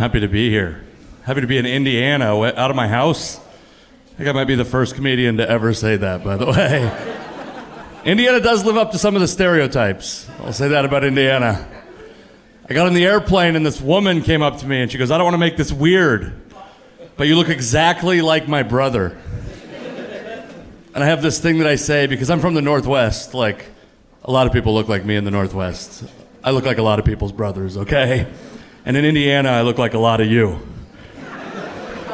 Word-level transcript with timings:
Happy 0.00 0.18
to 0.20 0.28
be 0.28 0.48
here. 0.48 0.82
Happy 1.24 1.42
to 1.42 1.46
be 1.46 1.58
in 1.58 1.66
Indiana, 1.66 2.34
out 2.34 2.70
of 2.70 2.74
my 2.74 2.88
house. 2.88 3.36
I 3.36 4.16
think 4.16 4.30
I 4.30 4.32
might 4.32 4.46
be 4.46 4.54
the 4.54 4.64
first 4.64 4.94
comedian 4.94 5.36
to 5.36 5.46
ever 5.46 5.74
say 5.74 5.96
that, 5.96 6.24
by 6.24 6.38
the 6.38 6.46
way. 8.06 8.10
Indiana 8.10 8.40
does 8.40 8.64
live 8.64 8.78
up 8.78 8.92
to 8.92 8.98
some 8.98 9.14
of 9.14 9.20
the 9.20 9.28
stereotypes. 9.28 10.26
I'll 10.38 10.54
say 10.54 10.68
that 10.68 10.86
about 10.86 11.04
Indiana. 11.04 11.68
I 12.66 12.72
got 12.72 12.86
on 12.86 12.94
the 12.94 13.04
airplane 13.04 13.56
and 13.56 13.66
this 13.66 13.78
woman 13.78 14.22
came 14.22 14.40
up 14.40 14.56
to 14.60 14.66
me 14.66 14.80
and 14.80 14.90
she 14.90 14.96
goes, 14.96 15.10
I 15.10 15.18
don't 15.18 15.24
want 15.26 15.34
to 15.34 15.38
make 15.38 15.58
this 15.58 15.70
weird, 15.70 16.32
but 17.18 17.28
you 17.28 17.36
look 17.36 17.50
exactly 17.50 18.22
like 18.22 18.48
my 18.48 18.62
brother. 18.62 19.18
And 20.94 21.04
I 21.04 21.08
have 21.08 21.20
this 21.20 21.40
thing 21.40 21.58
that 21.58 21.66
I 21.66 21.76
say 21.76 22.06
because 22.06 22.30
I'm 22.30 22.40
from 22.40 22.54
the 22.54 22.62
Northwest. 22.62 23.34
Like, 23.34 23.66
a 24.24 24.32
lot 24.32 24.46
of 24.46 24.54
people 24.54 24.72
look 24.72 24.88
like 24.88 25.04
me 25.04 25.16
in 25.16 25.24
the 25.24 25.30
Northwest. 25.30 26.04
I 26.42 26.52
look 26.52 26.64
like 26.64 26.78
a 26.78 26.82
lot 26.82 26.98
of 26.98 27.04
people's 27.04 27.32
brothers, 27.32 27.76
okay? 27.76 28.26
And 28.84 28.96
in 28.96 29.04
Indiana, 29.04 29.50
I 29.50 29.62
look 29.62 29.78
like 29.78 29.94
a 29.94 29.98
lot 29.98 30.20
of 30.20 30.26
you. 30.26 30.58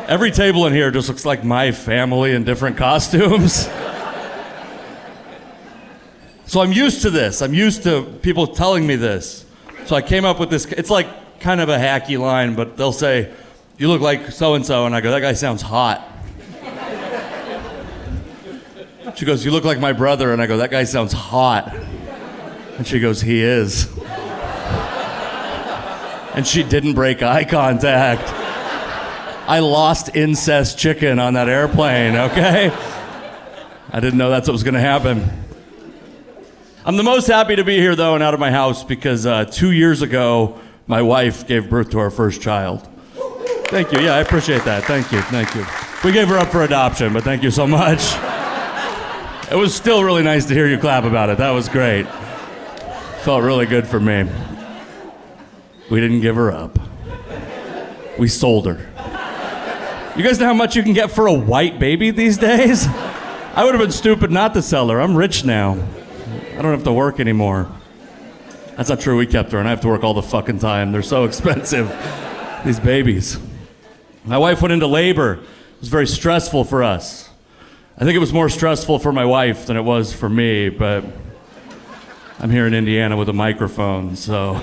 Every 0.08 0.30
table 0.30 0.66
in 0.66 0.72
here 0.72 0.90
just 0.90 1.08
looks 1.08 1.24
like 1.24 1.44
my 1.44 1.72
family 1.72 2.32
in 2.32 2.44
different 2.44 2.76
costumes. 2.78 3.68
So 6.46 6.60
I'm 6.60 6.72
used 6.72 7.02
to 7.02 7.10
this. 7.10 7.42
I'm 7.42 7.54
used 7.54 7.82
to 7.84 8.02
people 8.22 8.46
telling 8.46 8.86
me 8.86 8.94
this. 8.96 9.44
So 9.86 9.96
I 9.96 10.02
came 10.02 10.24
up 10.24 10.38
with 10.38 10.48
this. 10.48 10.64
It's 10.66 10.90
like 10.90 11.40
kind 11.40 11.60
of 11.60 11.68
a 11.68 11.76
hacky 11.76 12.18
line, 12.18 12.54
but 12.54 12.76
they'll 12.76 12.92
say, 12.92 13.32
You 13.78 13.88
look 13.88 14.00
like 14.00 14.30
so 14.30 14.54
and 14.54 14.64
so. 14.64 14.86
And 14.86 14.94
I 14.94 15.00
go, 15.00 15.10
That 15.10 15.20
guy 15.20 15.32
sounds 15.32 15.62
hot. 15.62 16.08
She 19.16 19.24
goes, 19.24 19.44
You 19.44 19.50
look 19.50 19.64
like 19.64 19.80
my 19.80 19.92
brother. 19.92 20.32
And 20.32 20.40
I 20.40 20.46
go, 20.46 20.58
That 20.58 20.70
guy 20.70 20.84
sounds 20.84 21.12
hot. 21.12 21.74
And 22.76 22.86
she 22.86 23.00
goes, 23.00 23.20
He 23.20 23.42
is. 23.42 23.95
And 26.36 26.46
she 26.46 26.62
didn't 26.62 26.94
break 26.94 27.22
eye 27.22 27.44
contact. 27.44 28.22
I 29.48 29.60
lost 29.60 30.14
incest 30.14 30.78
chicken 30.78 31.18
on 31.18 31.34
that 31.34 31.48
airplane, 31.48 32.14
okay? 32.14 32.70
I 33.90 34.00
didn't 34.00 34.18
know 34.18 34.28
that's 34.28 34.46
what 34.46 34.52
was 34.52 34.62
to 34.62 34.80
happen. 34.80 35.28
I'm 36.84 36.96
the 36.96 37.02
most 37.02 37.26
happy 37.26 37.56
to 37.56 37.64
be 37.64 37.78
here, 37.78 37.96
though, 37.96 38.14
and 38.14 38.22
out 38.22 38.34
of 38.34 38.40
my 38.40 38.50
house 38.50 38.84
because 38.84 39.24
uh, 39.24 39.44
two 39.44 39.72
years 39.72 40.02
ago, 40.02 40.60
my 40.86 41.02
wife 41.02 41.46
gave 41.46 41.70
birth 41.70 41.90
to 41.90 41.98
our 41.98 42.10
first 42.10 42.42
child. 42.42 42.86
Thank 43.68 43.92
you. 43.92 44.00
Yeah, 44.00 44.14
I 44.14 44.20
appreciate 44.20 44.64
that. 44.64 44.84
Thank 44.84 45.10
you. 45.10 45.20
Thank 45.22 45.54
you. 45.54 45.64
We 46.04 46.12
gave 46.12 46.28
her 46.28 46.38
up 46.38 46.48
for 46.48 46.62
adoption, 46.62 47.12
but 47.12 47.24
thank 47.24 47.42
you 47.42 47.50
so 47.50 47.66
much. 47.66 48.14
It 49.50 49.56
was 49.56 49.74
still 49.74 50.04
really 50.04 50.22
nice 50.22 50.46
to 50.46 50.54
hear 50.54 50.66
you 50.66 50.78
clap 50.78 51.04
about 51.04 51.30
it. 51.30 51.38
That 51.38 51.50
was 51.50 51.68
great. 51.68 52.06
Felt 53.22 53.42
really 53.42 53.66
good 53.66 53.86
for 53.86 53.98
me. 53.98 54.28
We 55.90 56.00
didn't 56.00 56.20
give 56.20 56.36
her 56.36 56.50
up. 56.50 56.78
We 58.18 58.28
sold 58.28 58.66
her. 58.66 58.78
You 60.16 60.22
guys 60.22 60.40
know 60.40 60.46
how 60.46 60.54
much 60.54 60.74
you 60.74 60.82
can 60.82 60.94
get 60.94 61.10
for 61.10 61.26
a 61.26 61.32
white 61.32 61.78
baby 61.78 62.10
these 62.10 62.38
days? 62.38 62.86
I 62.88 63.62
would 63.64 63.74
have 63.74 63.80
been 63.80 63.92
stupid 63.92 64.30
not 64.30 64.54
to 64.54 64.62
sell 64.62 64.88
her. 64.88 65.00
I'm 65.00 65.16
rich 65.16 65.44
now. 65.44 65.72
I 66.52 66.62
don't 66.62 66.72
have 66.72 66.84
to 66.84 66.92
work 66.92 67.20
anymore. 67.20 67.70
That's 68.76 68.88
not 68.88 69.00
true. 69.00 69.16
We 69.16 69.26
kept 69.26 69.52
her, 69.52 69.58
and 69.58 69.68
I 69.68 69.70
have 69.70 69.82
to 69.82 69.88
work 69.88 70.04
all 70.04 70.14
the 70.14 70.22
fucking 70.22 70.58
time. 70.58 70.92
They're 70.92 71.02
so 71.02 71.24
expensive, 71.24 71.94
these 72.64 72.80
babies. 72.80 73.38
My 74.24 74.38
wife 74.38 74.60
went 74.62 74.72
into 74.72 74.86
labor. 74.86 75.34
It 75.34 75.80
was 75.80 75.88
very 75.88 76.06
stressful 76.06 76.64
for 76.64 76.82
us. 76.82 77.30
I 77.96 78.04
think 78.04 78.16
it 78.16 78.18
was 78.18 78.32
more 78.32 78.48
stressful 78.48 78.98
for 78.98 79.12
my 79.12 79.24
wife 79.24 79.66
than 79.66 79.76
it 79.76 79.82
was 79.82 80.12
for 80.12 80.28
me, 80.28 80.68
but 80.68 81.04
I'm 82.38 82.50
here 82.50 82.66
in 82.66 82.74
Indiana 82.74 83.16
with 83.16 83.28
a 83.28 83.34
microphone, 83.34 84.16
so 84.16 84.60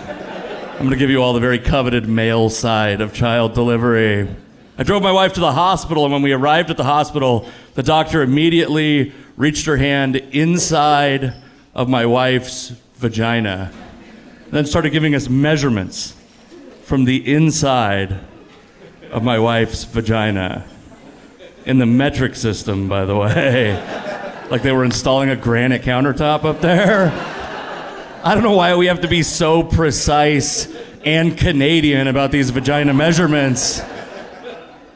I'm 0.73 0.79
going 0.79 0.89
to 0.89 0.97
give 0.97 1.11
you 1.11 1.21
all 1.21 1.33
the 1.33 1.39
very 1.39 1.59
coveted 1.59 2.09
male 2.09 2.49
side 2.49 2.99
of 2.99 3.13
child 3.13 3.53
delivery. 3.53 4.27
I 4.75 4.81
drove 4.81 5.03
my 5.03 5.11
wife 5.11 5.33
to 5.33 5.39
the 5.39 5.51
hospital, 5.51 6.03
and 6.03 6.11
when 6.11 6.23
we 6.23 6.31
arrived 6.31 6.71
at 6.71 6.77
the 6.77 6.83
hospital, 6.83 7.47
the 7.75 7.83
doctor 7.83 8.23
immediately 8.23 9.13
reached 9.37 9.67
her 9.67 9.77
hand 9.77 10.15
inside 10.15 11.35
of 11.75 11.87
my 11.87 12.07
wife's 12.07 12.69
vagina, 12.95 13.71
and 14.45 14.51
then 14.51 14.65
started 14.65 14.89
giving 14.89 15.13
us 15.13 15.29
measurements 15.29 16.15
from 16.81 17.05
the 17.05 17.31
inside 17.31 18.19
of 19.11 19.23
my 19.23 19.37
wife's 19.37 19.83
vagina. 19.83 20.65
In 21.67 21.77
the 21.77 21.85
metric 21.85 22.35
system, 22.35 22.89
by 22.89 23.05
the 23.05 23.15
way. 23.15 23.73
like 24.49 24.63
they 24.63 24.71
were 24.71 24.83
installing 24.83 25.29
a 25.29 25.35
granite 25.35 25.83
countertop 25.83 26.43
up 26.43 26.61
there. 26.61 27.32
I 28.25 28.35
don't 28.35 28.43
know 28.43 28.55
why 28.55 28.73
we 28.77 28.85
have 28.85 29.01
to 29.01 29.09
be 29.09 29.21
so 29.21 29.63
precise 29.63 30.73
and 31.03 31.37
Canadian 31.37 32.07
about 32.07 32.31
these 32.31 32.51
vagina 32.51 32.93
measurements. 32.93 33.81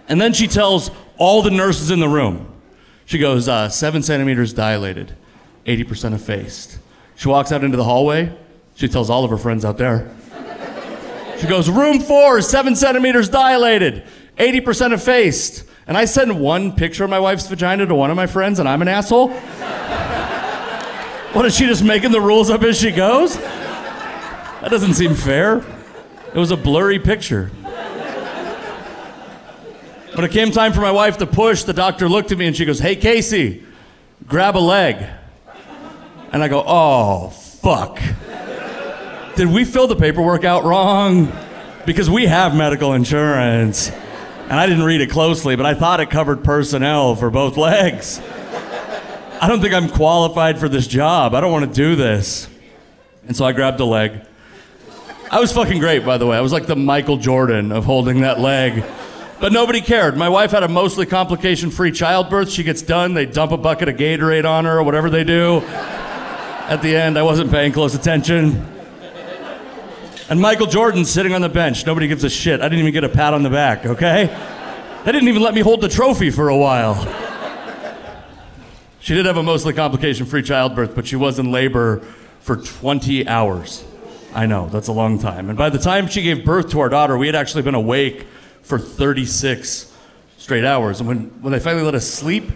And 0.07 0.21
then 0.21 0.31
she 0.31 0.47
tells 0.47 0.91
all 1.17 1.41
the 1.41 1.51
nurses 1.51 1.91
in 1.91 1.99
the 1.99 2.07
room, 2.07 2.49
she 3.03 3.17
goes, 3.17 3.49
uh, 3.49 3.67
seven 3.67 4.01
centimeters 4.01 4.53
dilated, 4.53 5.13
80% 5.65 6.13
effaced. 6.13 6.79
She 7.17 7.27
walks 7.27 7.51
out 7.51 7.65
into 7.65 7.75
the 7.75 7.83
hallway. 7.83 8.33
She 8.75 8.87
tells 8.87 9.09
all 9.09 9.25
of 9.25 9.29
her 9.29 9.37
friends 9.37 9.65
out 9.65 9.77
there. 9.77 10.09
She 11.41 11.47
goes, 11.47 11.69
room 11.69 11.99
four, 11.99 12.41
seven 12.41 12.77
centimeters 12.77 13.27
dilated, 13.27 14.05
80% 14.37 14.93
effaced. 14.93 15.65
And 15.85 15.97
I 15.97 16.05
send 16.05 16.39
one 16.39 16.71
picture 16.71 17.03
of 17.03 17.09
my 17.09 17.19
wife's 17.19 17.47
vagina 17.47 17.87
to 17.87 17.95
one 17.95 18.09
of 18.09 18.15
my 18.15 18.27
friends, 18.27 18.59
and 18.59 18.69
I'm 18.69 18.81
an 18.81 18.87
asshole? 18.87 19.33
What 21.33 21.45
is 21.45 21.55
she 21.55 21.65
just 21.65 21.83
making 21.83 22.11
the 22.11 22.21
rules 22.21 22.49
up 22.49 22.63
as 22.63 22.79
she 22.79 22.91
goes? 22.91 23.37
That 23.37 24.69
doesn't 24.69 24.95
seem 24.95 25.13
fair. 25.13 25.57
It 26.33 26.37
was 26.37 26.51
a 26.51 26.57
blurry 26.57 26.99
picture. 26.99 27.51
When 30.13 30.25
it 30.25 30.31
came 30.31 30.51
time 30.51 30.73
for 30.73 30.81
my 30.81 30.91
wife 30.91 31.17
to 31.17 31.27
push, 31.27 31.63
the 31.63 31.73
doctor 31.73 32.09
looked 32.09 32.31
at 32.31 32.37
me 32.37 32.47
and 32.47 32.55
she 32.55 32.65
goes, 32.65 32.79
Hey, 32.79 32.95
Casey, 32.95 33.63
grab 34.27 34.57
a 34.57 34.59
leg. 34.59 35.05
And 36.31 36.43
I 36.43 36.47
go, 36.47 36.63
Oh, 36.65 37.29
fuck. 37.29 37.99
Did 39.35 39.49
we 39.49 39.63
fill 39.63 39.85
the 39.85 39.95
paperwork 39.95 40.43
out 40.43 40.63
wrong? 40.63 41.31
Because 41.85 42.09
we 42.09 42.25
have 42.25 42.55
medical 42.55 42.93
insurance. 42.93 43.91
And 44.49 44.53
I 44.53 44.65
didn't 44.65 44.85
read 44.85 45.01
it 45.01 45.11
closely, 45.11 45.55
but 45.55 45.67
I 45.67 45.75
thought 45.75 45.99
it 45.99 46.09
covered 46.09 46.43
personnel 46.43 47.15
for 47.15 47.29
both 47.29 47.55
legs. 47.55 48.19
I 49.39 49.47
don't 49.47 49.61
think 49.61 49.73
I'm 49.73 49.89
qualified 49.89 50.59
for 50.59 50.67
this 50.67 50.87
job. 50.87 51.35
I 51.35 51.41
don't 51.41 51.51
want 51.51 51.65
to 51.65 51.73
do 51.73 51.95
this. 51.95 52.49
And 53.27 53.35
so 53.35 53.45
I 53.45 53.51
grabbed 53.51 53.79
a 53.79 53.85
leg. 53.85 54.21
I 55.29 55.39
was 55.39 55.51
fucking 55.51 55.79
great, 55.79 56.05
by 56.05 56.17
the 56.17 56.25
way. 56.25 56.37
I 56.37 56.41
was 56.41 56.51
like 56.51 56.65
the 56.65 56.75
Michael 56.75 57.17
Jordan 57.17 57.71
of 57.71 57.85
holding 57.85 58.21
that 58.21 58.39
leg. 58.39 58.83
But 59.39 59.51
nobody 59.51 59.81
cared. 59.81 60.17
My 60.17 60.29
wife 60.29 60.51
had 60.51 60.63
a 60.63 60.67
mostly 60.67 61.05
complication 61.05 61.69
free 61.69 61.91
childbirth. 61.91 62.49
She 62.49 62.63
gets 62.63 62.81
done, 62.81 63.13
they 63.13 63.25
dump 63.25 63.51
a 63.51 63.57
bucket 63.57 63.89
of 63.89 63.95
Gatorade 63.97 64.49
on 64.49 64.65
her 64.65 64.79
or 64.79 64.83
whatever 64.83 65.09
they 65.09 65.23
do. 65.23 65.59
At 65.59 66.81
the 66.81 66.95
end, 66.95 67.19
I 67.19 67.23
wasn't 67.23 67.51
paying 67.51 67.71
close 67.71 67.93
attention. 67.93 68.65
And 70.29 70.41
Michael 70.41 70.67
Jordan's 70.67 71.09
sitting 71.09 71.33
on 71.33 71.41
the 71.41 71.49
bench. 71.49 71.85
Nobody 71.85 72.07
gives 72.07 72.23
a 72.23 72.29
shit. 72.29 72.59
I 72.59 72.63
didn't 72.63 72.79
even 72.79 72.93
get 72.93 73.03
a 73.03 73.09
pat 73.09 73.33
on 73.33 73.43
the 73.43 73.49
back, 73.49 73.85
okay? 73.85 74.25
They 75.05 75.11
didn't 75.11 75.27
even 75.27 75.41
let 75.41 75.53
me 75.53 75.61
hold 75.61 75.81
the 75.81 75.89
trophy 75.89 76.31
for 76.31 76.49
a 76.49 76.57
while. 76.57 76.95
She 79.07 79.13
did 79.13 79.25
have 79.25 79.37
a 79.37 79.43
mostly 79.43 79.71
complication 79.71 80.25
free 80.25 80.43
childbirth, 80.43 80.93
but 80.93 81.07
she 81.07 81.15
was 81.15 81.39
in 81.39 81.49
labor 81.49 81.99
for 82.41 82.57
20 82.57 83.25
hours. 83.25 83.85
I 84.33 84.47
know, 84.47 84.67
that's 84.67 84.89
a 84.89 84.91
long 84.91 85.17
time. 85.17 85.47
And 85.47 85.57
by 85.57 85.69
the 85.69 85.77
time 85.77 86.07
she 86.07 86.21
gave 86.21 86.43
birth 86.43 86.71
to 86.71 86.81
our 86.81 86.89
daughter, 86.89 87.17
we 87.17 87.25
had 87.25 87.33
actually 87.33 87.61
been 87.61 87.73
awake 87.73 88.27
for 88.63 88.77
36 88.77 89.93
straight 90.37 90.65
hours. 90.65 90.99
And 90.99 91.07
when, 91.07 91.19
when 91.41 91.53
they 91.53 91.59
finally 91.61 91.85
let 91.85 91.95
us 91.95 92.05
sleep, 92.05 92.49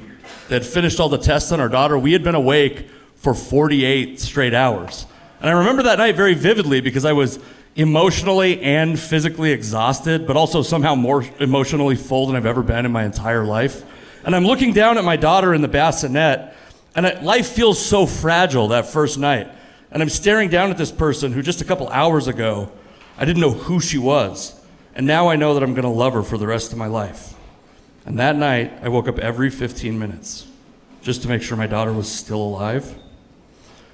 they 0.50 0.56
had 0.56 0.66
finished 0.66 1.00
all 1.00 1.08
the 1.08 1.18
tests 1.18 1.54
on 1.54 1.62
our 1.62 1.70
daughter. 1.70 1.98
We 1.98 2.12
had 2.12 2.22
been 2.22 2.36
awake 2.36 2.90
for 3.16 3.34
48 3.34 4.20
straight 4.20 4.54
hours. 4.54 5.06
And 5.40 5.50
I 5.50 5.54
remember 5.54 5.84
that 5.84 6.00
night 6.00 6.18
very 6.18 6.34
vividly 6.34 6.82
because 6.82 7.06
I 7.06 7.14
was 7.14 7.40
emotionally 7.78 8.60
and 8.62 9.00
physically 9.00 9.54
exhausted, 9.54 10.28
but 10.28 10.36
also 10.36 10.64
somehow 10.64 10.96
more 10.96 11.24
emotionally 11.40 11.96
full 11.96 12.28
than 12.28 12.36
I've 12.36 12.46
ever 12.46 12.62
been 12.62 12.86
in 12.86 12.92
my 12.92 13.06
entire 13.06 13.46
life. 13.46 13.86
And 14.24 14.36
I'm 14.36 14.46
looking 14.46 14.74
down 14.74 14.98
at 14.98 15.04
my 15.04 15.16
daughter 15.16 15.54
in 15.54 15.62
the 15.62 15.68
bassinet, 15.68 16.54
and 16.96 17.06
it, 17.06 17.24
life 17.24 17.48
feels 17.48 17.84
so 17.84 18.06
fragile 18.06 18.70
that 18.70 18.86
first 18.86 19.18
night. 19.18 19.50
And 19.92 20.02
I'm 20.02 20.10
staring 20.10 20.50
down 20.50 20.70
at 20.70 20.78
this 20.78 20.92
person 20.92 21.34
who 21.34 21.42
just 21.42 21.62
a 21.62 21.66
couple 21.66 21.88
hours 21.90 22.28
ago, 22.28 22.72
I 23.18 23.26
didn't 23.26 23.42
know 23.42 23.52
who 23.52 23.80
she 23.80 23.98
was. 23.98 24.60
And 24.96 25.08
now 25.08 25.30
I 25.30 25.36
know 25.36 25.54
that 25.54 25.64
I'm 25.64 25.74
going 25.74 25.84
to 25.84 25.90
love 25.90 26.14
her 26.14 26.24
for 26.24 26.38
the 26.38 26.48
rest 26.48 26.72
of 26.72 26.78
my 26.78 26.88
life. 26.88 27.34
And 28.06 28.20
that 28.20 28.36
night, 28.36 28.74
I 28.82 28.90
woke 28.90 29.08
up 29.08 29.20
every 29.20 29.50
15 29.50 29.98
minutes 29.98 30.48
just 31.02 31.22
to 31.24 31.28
make 31.28 31.42
sure 31.42 31.58
my 31.58 31.68
daughter 31.68 31.94
was 31.94 32.12
still 32.12 32.42
alive. 32.42 32.96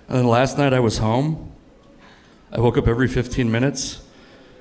And 0.07 0.17
then 0.17 0.27
last 0.27 0.57
night, 0.57 0.73
I 0.73 0.79
was 0.79 0.97
home. 0.97 1.51
I 2.51 2.59
woke 2.59 2.77
up 2.77 2.87
every 2.87 3.07
15 3.07 3.51
minutes 3.51 4.01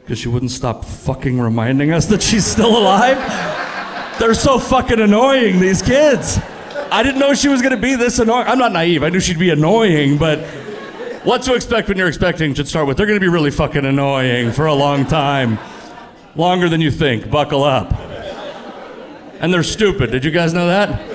because 0.02 0.18
she 0.18 0.28
wouldn't 0.28 0.50
stop 0.50 0.84
fucking 0.84 1.40
reminding 1.40 1.92
us 1.92 2.06
that 2.06 2.22
she's 2.22 2.44
still 2.44 2.76
alive. 2.76 3.16
They're 4.18 4.34
so 4.34 4.58
fucking 4.58 4.98
annoying, 5.00 5.60
these 5.60 5.82
kids. 5.82 6.38
I 6.90 7.02
didn't 7.02 7.18
know 7.18 7.34
she 7.34 7.48
was 7.48 7.60
to 7.72 7.76
be 7.76 7.96
this 7.96 8.18
annoying. 8.18 8.46
I'm 8.46 8.58
not 8.58 8.72
naive. 8.72 9.02
I 9.02 9.10
knew 9.10 9.20
she'd 9.20 9.38
be 9.38 9.50
annoying, 9.50 10.16
but 10.16 10.40
what 11.24 11.42
to 11.42 11.54
expect 11.54 11.88
when 11.88 11.98
you're 11.98 12.08
expecting 12.08 12.54
should 12.54 12.68
start 12.68 12.86
with 12.86 12.96
they're 12.96 13.06
to 13.06 13.20
be 13.20 13.28
really 13.28 13.50
fucking 13.50 13.84
annoying 13.84 14.52
for 14.52 14.66
a 14.66 14.74
long 14.74 15.04
time. 15.04 15.58
longer 16.36 16.68
than 16.68 16.80
you 16.80 16.90
think. 16.90 17.30
Buckle 17.30 17.64
up. 17.64 17.92
And 19.40 19.52
they're 19.52 19.62
stupid. 19.62 20.10
Did 20.10 20.24
you 20.24 20.30
guys 20.30 20.54
know 20.54 20.66
that? 20.66 21.12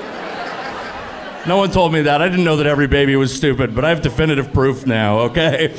No 1.48 1.58
one 1.58 1.72
told 1.72 1.92
me 1.92 2.04
that. 2.04 2.22
I 2.22 2.30
didn't 2.30 2.46
know 2.46 2.58
that 2.58 2.68
every 2.68 2.88
baby 2.88 3.16
was 3.16 3.34
stupid, 3.34 3.74
but 3.74 3.84
I 3.84 3.90
have 3.90 4.02
definitive 4.02 4.54
proof 4.54 4.86
now, 4.86 5.20
okay? 5.22 5.76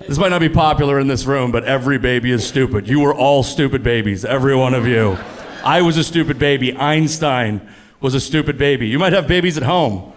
This 0.00 0.18
might 0.18 0.30
not 0.30 0.40
be 0.40 0.48
popular 0.48 0.98
in 0.98 1.06
this 1.06 1.26
room, 1.26 1.52
but 1.52 1.64
every 1.64 1.98
baby 1.98 2.32
is 2.32 2.44
stupid. 2.44 2.88
You 2.88 2.98
were 3.00 3.14
all 3.14 3.44
stupid 3.44 3.84
babies, 3.84 4.24
every 4.24 4.56
one 4.56 4.74
of 4.74 4.86
you. 4.86 5.16
I 5.64 5.82
was 5.82 5.96
a 5.96 6.04
stupid 6.04 6.38
baby. 6.38 6.76
Einstein 6.76 7.60
was 8.00 8.14
a 8.14 8.20
stupid 8.20 8.56
baby. 8.58 8.88
You 8.88 8.98
might 8.98 9.12
have 9.12 9.28
babies 9.28 9.56
at 9.56 9.62
home, 9.62 10.12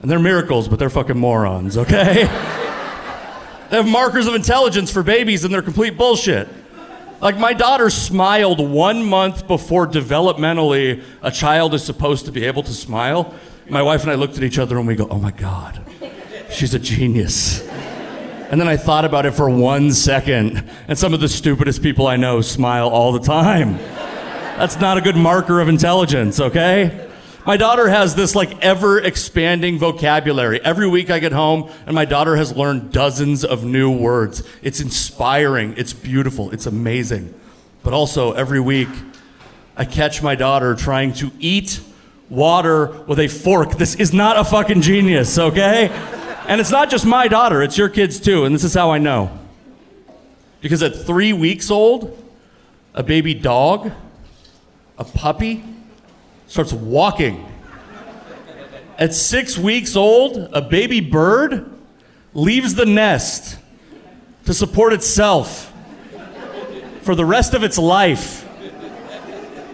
and 0.00 0.10
they're 0.10 0.18
miracles, 0.18 0.68
but 0.68 0.78
they're 0.78 0.90
fucking 0.90 1.18
morons, 1.18 1.76
okay? 1.76 2.14
they 3.70 3.76
have 3.76 3.88
markers 3.88 4.26
of 4.26 4.34
intelligence 4.34 4.90
for 4.90 5.02
babies, 5.02 5.44
and 5.44 5.52
they're 5.52 5.62
complete 5.62 5.96
bullshit. 5.96 6.48
Like, 7.20 7.38
my 7.38 7.52
daughter 7.52 7.88
smiled 7.88 8.58
one 8.58 9.04
month 9.04 9.46
before 9.46 9.86
developmentally 9.86 11.02
a 11.22 11.30
child 11.30 11.72
is 11.72 11.84
supposed 11.84 12.26
to 12.26 12.32
be 12.32 12.44
able 12.44 12.64
to 12.64 12.72
smile. 12.72 13.34
My 13.68 13.82
wife 13.82 14.02
and 14.02 14.10
I 14.10 14.16
looked 14.16 14.36
at 14.36 14.42
each 14.42 14.58
other 14.58 14.76
and 14.76 14.88
we 14.88 14.96
go, 14.96 15.06
oh 15.08 15.18
my 15.18 15.30
God, 15.30 15.80
she's 16.50 16.74
a 16.74 16.80
genius. 16.80 17.66
And 18.50 18.60
then 18.60 18.68
I 18.68 18.76
thought 18.76 19.04
about 19.04 19.24
it 19.24 19.34
for 19.34 19.48
one 19.48 19.92
second, 19.92 20.68
and 20.88 20.98
some 20.98 21.14
of 21.14 21.20
the 21.20 21.28
stupidest 21.28 21.80
people 21.82 22.06
I 22.06 22.16
know 22.16 22.40
smile 22.40 22.88
all 22.88 23.12
the 23.12 23.20
time. 23.20 23.78
That's 24.56 24.78
not 24.78 24.98
a 24.98 25.00
good 25.00 25.16
marker 25.16 25.60
of 25.60 25.68
intelligence, 25.68 26.38
okay? 26.38 27.08
My 27.44 27.56
daughter 27.56 27.88
has 27.88 28.14
this 28.14 28.36
like 28.36 28.56
ever 28.60 29.00
expanding 29.00 29.78
vocabulary. 29.78 30.60
Every 30.62 30.86
week 30.86 31.10
I 31.10 31.18
get 31.18 31.32
home 31.32 31.70
and 31.86 31.94
my 31.94 32.04
daughter 32.04 32.36
has 32.36 32.54
learned 32.54 32.92
dozens 32.92 33.44
of 33.44 33.64
new 33.64 33.90
words. 33.90 34.44
It's 34.62 34.80
inspiring, 34.80 35.74
it's 35.76 35.92
beautiful, 35.92 36.52
it's 36.52 36.66
amazing. 36.66 37.34
But 37.82 37.94
also 37.94 38.32
every 38.32 38.60
week 38.60 38.88
I 39.76 39.84
catch 39.84 40.22
my 40.22 40.36
daughter 40.36 40.76
trying 40.76 41.14
to 41.14 41.32
eat 41.40 41.80
water 42.28 42.86
with 43.08 43.18
a 43.18 43.26
fork. 43.26 43.72
This 43.72 43.96
is 43.96 44.12
not 44.12 44.36
a 44.36 44.44
fucking 44.44 44.82
genius, 44.82 45.36
okay? 45.38 45.88
And 46.46 46.60
it's 46.60 46.70
not 46.70 46.90
just 46.90 47.04
my 47.06 47.26
daughter, 47.26 47.62
it's 47.62 47.76
your 47.76 47.88
kids 47.88 48.20
too. 48.20 48.44
And 48.44 48.54
this 48.54 48.64
is 48.64 48.74
how 48.74 48.92
I 48.92 48.98
know. 48.98 49.36
Because 50.60 50.82
at 50.82 50.94
three 50.94 51.32
weeks 51.32 51.72
old, 51.72 52.16
a 52.94 53.02
baby 53.02 53.34
dog, 53.34 53.90
a 54.98 55.04
puppy, 55.04 55.64
starts 56.46 56.72
walking. 56.72 57.46
At 58.98 59.14
six 59.14 59.56
weeks 59.56 59.96
old, 59.96 60.50
a 60.52 60.60
baby 60.60 61.00
bird 61.00 61.70
leaves 62.34 62.74
the 62.74 62.86
nest 62.86 63.58
to 64.44 64.54
support 64.54 64.92
itself 64.92 65.72
for 67.02 67.14
the 67.14 67.24
rest 67.24 67.54
of 67.54 67.62
its 67.62 67.78
life. 67.78 68.42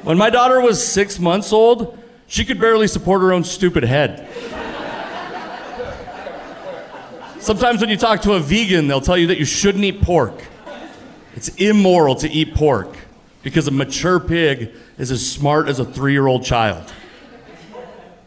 When 0.04 0.16
my 0.16 0.30
daughter 0.30 0.60
was 0.60 0.82
six 0.82 1.18
months 1.18 1.52
old, 1.52 1.98
she 2.26 2.44
could 2.44 2.60
barely 2.60 2.86
support 2.86 3.20
her 3.20 3.32
own 3.32 3.44
stupid 3.44 3.82
head. 3.82 4.28
Sometimes 7.40 7.80
when 7.80 7.90
you 7.90 7.96
talk 7.96 8.22
to 8.22 8.34
a 8.34 8.40
vegan, 8.40 8.88
they'll 8.88 9.00
tell 9.00 9.16
you 9.16 9.28
that 9.28 9.38
you 9.38 9.44
shouldn't 9.44 9.84
eat 9.84 10.02
pork. 10.02 10.44
It's 11.34 11.48
immoral 11.48 12.14
to 12.16 12.28
eat 12.30 12.54
pork 12.54 12.96
because 13.42 13.68
a 13.68 13.70
mature 13.70 14.20
pig 14.20 14.72
is 14.98 15.10
as 15.10 15.30
smart 15.30 15.68
as 15.68 15.78
a 15.78 15.84
three 15.84 16.12
year 16.12 16.26
old 16.26 16.44
child. 16.44 16.92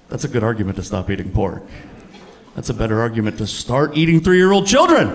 That's 0.10 0.24
a 0.24 0.28
good 0.28 0.44
argument 0.44 0.78
to 0.78 0.84
stop 0.84 1.10
eating 1.10 1.31
pork. 1.31 1.63
That's 2.56 2.69
a 2.69 2.74
better 2.74 3.00
argument 3.00 3.38
to 3.38 3.48
start 3.48 3.96
eating 3.96 4.19
three 4.19 4.38
year 4.38 4.52
old 4.52 4.68
children. 4.68 5.10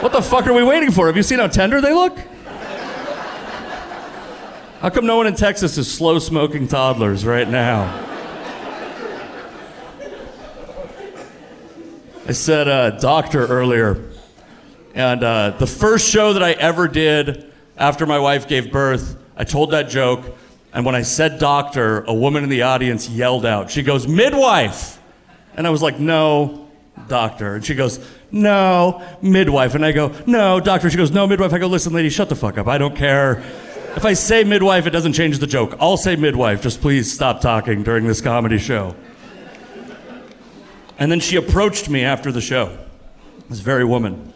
What 0.00 0.12
the 0.12 0.22
fuck 0.22 0.46
are 0.46 0.52
we 0.52 0.62
waiting 0.62 0.90
for? 0.90 1.06
Have 1.06 1.16
you 1.16 1.22
seen 1.22 1.38
how 1.38 1.48
tender 1.48 1.80
they 1.80 1.92
look? 1.92 2.16
How 4.80 4.90
come 4.90 5.06
no 5.06 5.16
one 5.16 5.26
in 5.26 5.34
Texas 5.34 5.76
is 5.76 5.92
slow 5.92 6.20
smoking 6.20 6.68
toddlers 6.68 7.26
right 7.26 7.48
now? 7.48 8.04
I 12.28 12.32
said 12.32 12.68
uh, 12.68 12.90
doctor 12.90 13.46
earlier. 13.46 14.04
And 14.94 15.24
uh, 15.24 15.50
the 15.58 15.66
first 15.66 16.08
show 16.08 16.34
that 16.34 16.42
I 16.42 16.52
ever 16.52 16.86
did 16.86 17.47
after 17.78 18.06
my 18.06 18.18
wife 18.18 18.48
gave 18.48 18.70
birth, 18.72 19.16
I 19.36 19.44
told 19.44 19.70
that 19.70 19.88
joke. 19.88 20.36
And 20.72 20.84
when 20.84 20.94
I 20.94 21.02
said 21.02 21.38
doctor, 21.38 22.02
a 22.04 22.12
woman 22.12 22.42
in 22.42 22.50
the 22.50 22.62
audience 22.62 23.08
yelled 23.08 23.46
out. 23.46 23.70
She 23.70 23.82
goes, 23.82 24.06
midwife. 24.06 25.00
And 25.56 25.66
I 25.66 25.70
was 25.70 25.80
like, 25.80 25.98
no, 25.98 26.68
doctor. 27.08 27.54
And 27.54 27.64
she 27.64 27.74
goes, 27.74 28.04
no, 28.30 29.02
midwife. 29.22 29.74
And 29.74 29.84
I 29.84 29.92
go, 29.92 30.12
no, 30.26 30.60
doctor. 30.60 30.90
She 30.90 30.96
goes, 30.96 31.10
no, 31.10 31.26
midwife. 31.26 31.52
I 31.52 31.58
go, 31.58 31.68
listen, 31.68 31.92
lady, 31.92 32.10
shut 32.10 32.28
the 32.28 32.36
fuck 32.36 32.58
up. 32.58 32.66
I 32.66 32.78
don't 32.78 32.94
care. 32.94 33.42
If 33.96 34.04
I 34.04 34.12
say 34.12 34.44
midwife, 34.44 34.86
it 34.86 34.90
doesn't 34.90 35.14
change 35.14 35.38
the 35.38 35.46
joke. 35.46 35.74
I'll 35.80 35.96
say 35.96 36.16
midwife. 36.16 36.62
Just 36.62 36.80
please 36.80 37.12
stop 37.12 37.40
talking 37.40 37.82
during 37.82 38.06
this 38.06 38.20
comedy 38.20 38.58
show. 38.58 38.94
And 40.98 41.10
then 41.10 41.20
she 41.20 41.36
approached 41.36 41.88
me 41.88 42.02
after 42.02 42.30
the 42.30 42.40
show, 42.40 42.76
this 43.48 43.60
very 43.60 43.84
woman. 43.84 44.32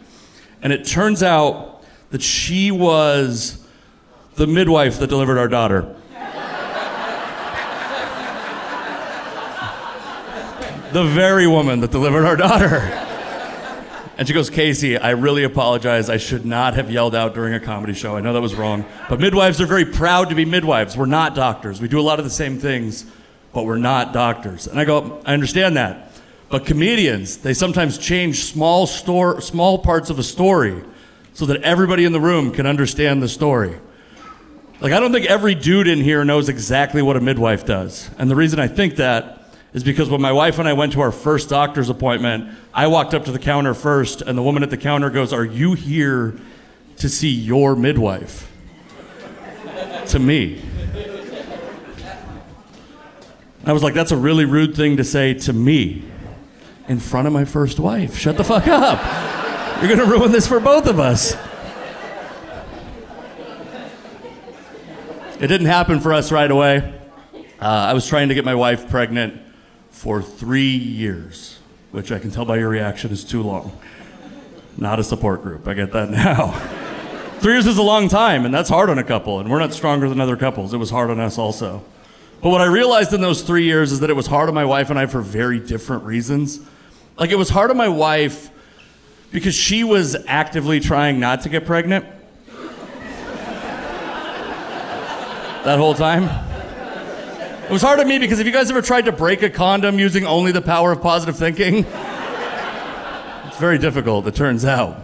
And 0.61 0.73
it 0.73 0.85
turns 0.85 1.21
out 1.21 1.72
that 2.13 2.21
she 2.21 2.69
was 2.69 3.65
the 4.35 4.45
midwife 4.45 4.99
that 4.99 5.07
delivered 5.07 5.39
our 5.39 5.47
daughter. 5.47 5.81
the 10.93 11.03
very 11.05 11.47
woman 11.47 11.79
that 11.79 11.89
delivered 11.89 12.23
our 12.23 12.35
daughter. 12.35 12.81
And 14.15 14.27
she 14.27 14.33
goes, 14.35 14.51
Casey, 14.51 14.95
I 14.95 15.09
really 15.09 15.43
apologize. 15.43 16.07
I 16.07 16.17
should 16.17 16.45
not 16.45 16.75
have 16.75 16.91
yelled 16.91 17.15
out 17.15 17.33
during 17.33 17.55
a 17.55 17.59
comedy 17.59 17.95
show. 17.95 18.15
I 18.15 18.21
know 18.21 18.33
that 18.33 18.41
was 18.41 18.53
wrong. 18.53 18.85
But 19.09 19.19
midwives 19.19 19.59
are 19.59 19.65
very 19.65 19.85
proud 19.85 20.29
to 20.29 20.35
be 20.35 20.45
midwives. 20.45 20.95
We're 20.95 21.07
not 21.07 21.33
doctors. 21.33 21.81
We 21.81 21.87
do 21.87 21.99
a 21.99 22.05
lot 22.05 22.19
of 22.19 22.25
the 22.25 22.31
same 22.31 22.59
things, 22.59 23.07
but 23.53 23.65
we're 23.65 23.79
not 23.79 24.13
doctors. 24.13 24.67
And 24.67 24.79
I 24.79 24.85
go, 24.85 25.19
I 25.25 25.33
understand 25.33 25.77
that. 25.77 26.11
But 26.49 26.67
comedians, 26.67 27.37
they 27.37 27.55
sometimes 27.55 27.97
change 27.97 28.43
small, 28.43 28.85
store, 28.85 29.41
small 29.41 29.79
parts 29.79 30.11
of 30.11 30.19
a 30.19 30.23
story 30.23 30.83
so 31.33 31.45
that 31.47 31.61
everybody 31.63 32.05
in 32.05 32.11
the 32.11 32.19
room 32.19 32.51
can 32.51 32.65
understand 32.65 33.21
the 33.21 33.27
story. 33.27 33.79
Like, 34.79 34.91
I 34.91 34.99
don't 34.99 35.11
think 35.11 35.27
every 35.27 35.55
dude 35.55 35.87
in 35.87 36.01
here 36.01 36.25
knows 36.25 36.49
exactly 36.49 37.01
what 37.01 37.15
a 37.15 37.21
midwife 37.21 37.65
does. 37.65 38.09
And 38.17 38.29
the 38.29 38.35
reason 38.35 38.59
I 38.59 38.67
think 38.67 38.97
that 38.97 39.39
is 39.73 39.83
because 39.83 40.09
when 40.09 40.21
my 40.21 40.31
wife 40.31 40.59
and 40.59 40.67
I 40.67 40.73
went 40.73 40.93
to 40.93 41.01
our 41.01 41.11
first 41.11 41.49
doctor's 41.49 41.89
appointment, 41.89 42.49
I 42.73 42.87
walked 42.87 43.13
up 43.13 43.25
to 43.25 43.31
the 43.31 43.39
counter 43.39 43.73
first, 43.73 44.21
and 44.21 44.37
the 44.37 44.43
woman 44.43 44.61
at 44.61 44.69
the 44.69 44.77
counter 44.77 45.09
goes, 45.09 45.33
Are 45.33 45.45
you 45.45 45.73
here 45.73 46.37
to 46.97 47.09
see 47.09 47.29
your 47.29 47.75
midwife? 47.75 48.49
to 50.07 50.19
me. 50.19 50.61
I 53.65 53.71
was 53.71 53.81
like, 53.81 53.93
That's 53.93 54.11
a 54.11 54.17
really 54.17 54.45
rude 54.45 54.75
thing 54.75 54.97
to 54.97 55.03
say 55.03 55.33
to 55.33 55.53
me 55.53 56.03
in 56.87 56.99
front 56.99 57.25
of 57.25 57.33
my 57.33 57.45
first 57.45 57.79
wife. 57.79 58.17
Shut 58.17 58.37
the 58.37 58.43
fuck 58.43 58.67
up. 58.67 59.42
You're 59.83 59.97
going 59.97 60.09
to 60.09 60.15
ruin 60.17 60.31
this 60.31 60.47
for 60.47 60.61
both 60.61 60.87
of 60.87 60.97
us. 60.97 61.35
It 65.41 65.47
didn't 65.47 65.65
happen 65.65 65.99
for 65.99 66.13
us 66.13 66.31
right 66.31 66.49
away. 66.49 66.97
Uh, 67.59 67.65
I 67.65 67.91
was 67.91 68.07
trying 68.07 68.29
to 68.29 68.33
get 68.33 68.45
my 68.45 68.55
wife 68.55 68.89
pregnant 68.89 69.41
for 69.89 70.21
three 70.21 70.69
years, 70.71 71.59
which 71.91 72.13
I 72.13 72.19
can 72.19 72.31
tell 72.31 72.45
by 72.45 72.59
your 72.59 72.69
reaction 72.69 73.11
is 73.11 73.25
too 73.25 73.43
long. 73.43 73.77
Not 74.77 74.99
a 74.99 75.03
support 75.03 75.43
group, 75.43 75.67
I 75.67 75.73
get 75.73 75.91
that 75.91 76.09
now. 76.09 76.51
three 77.41 77.51
years 77.51 77.67
is 77.67 77.77
a 77.77 77.83
long 77.83 78.07
time, 78.07 78.45
and 78.45 78.53
that's 78.53 78.69
hard 78.69 78.89
on 78.89 78.99
a 78.99 79.03
couple, 79.03 79.41
and 79.41 79.51
we're 79.51 79.59
not 79.59 79.73
stronger 79.73 80.07
than 80.07 80.21
other 80.21 80.37
couples. 80.37 80.73
It 80.73 80.77
was 80.77 80.91
hard 80.91 81.09
on 81.09 81.19
us 81.19 81.37
also. 81.37 81.83
But 82.41 82.51
what 82.51 82.61
I 82.61 82.67
realized 82.67 83.11
in 83.11 83.19
those 83.19 83.41
three 83.41 83.65
years 83.65 83.91
is 83.91 83.99
that 83.99 84.09
it 84.09 84.15
was 84.15 84.27
hard 84.27 84.47
on 84.47 84.55
my 84.55 84.63
wife 84.63 84.89
and 84.89 84.97
I 84.97 85.07
for 85.07 85.19
very 85.19 85.59
different 85.59 86.05
reasons. 86.05 86.61
Like, 87.17 87.31
it 87.31 87.37
was 87.37 87.49
hard 87.49 87.69
on 87.69 87.75
my 87.75 87.89
wife 87.89 88.49
because 89.33 89.55
she 89.55 89.83
was 89.83 90.15
actively 90.27 90.79
trying 90.79 91.19
not 91.19 91.41
to 91.41 91.49
get 91.49 91.65
pregnant. 91.65 92.05
that 95.65 95.79
whole 95.79 95.95
time. 95.95 96.23
It 97.63 97.71
was 97.71 97.81
hard 97.81 97.99
on 97.99 98.07
me 98.07 98.19
because 98.19 98.39
if 98.39 98.45
you 98.45 98.53
guys 98.53 98.69
ever 98.69 98.81
tried 98.81 99.05
to 99.05 99.11
break 99.11 99.41
a 99.41 99.49
condom 99.49 99.97
using 99.97 100.25
only 100.25 100.51
the 100.51 100.61
power 100.61 100.91
of 100.91 101.01
positive 101.01 101.35
thinking, 101.35 101.85
it's 103.47 103.57
very 103.57 103.79
difficult, 103.79 104.27
it 104.27 104.35
turns 104.35 104.65
out. 104.65 104.99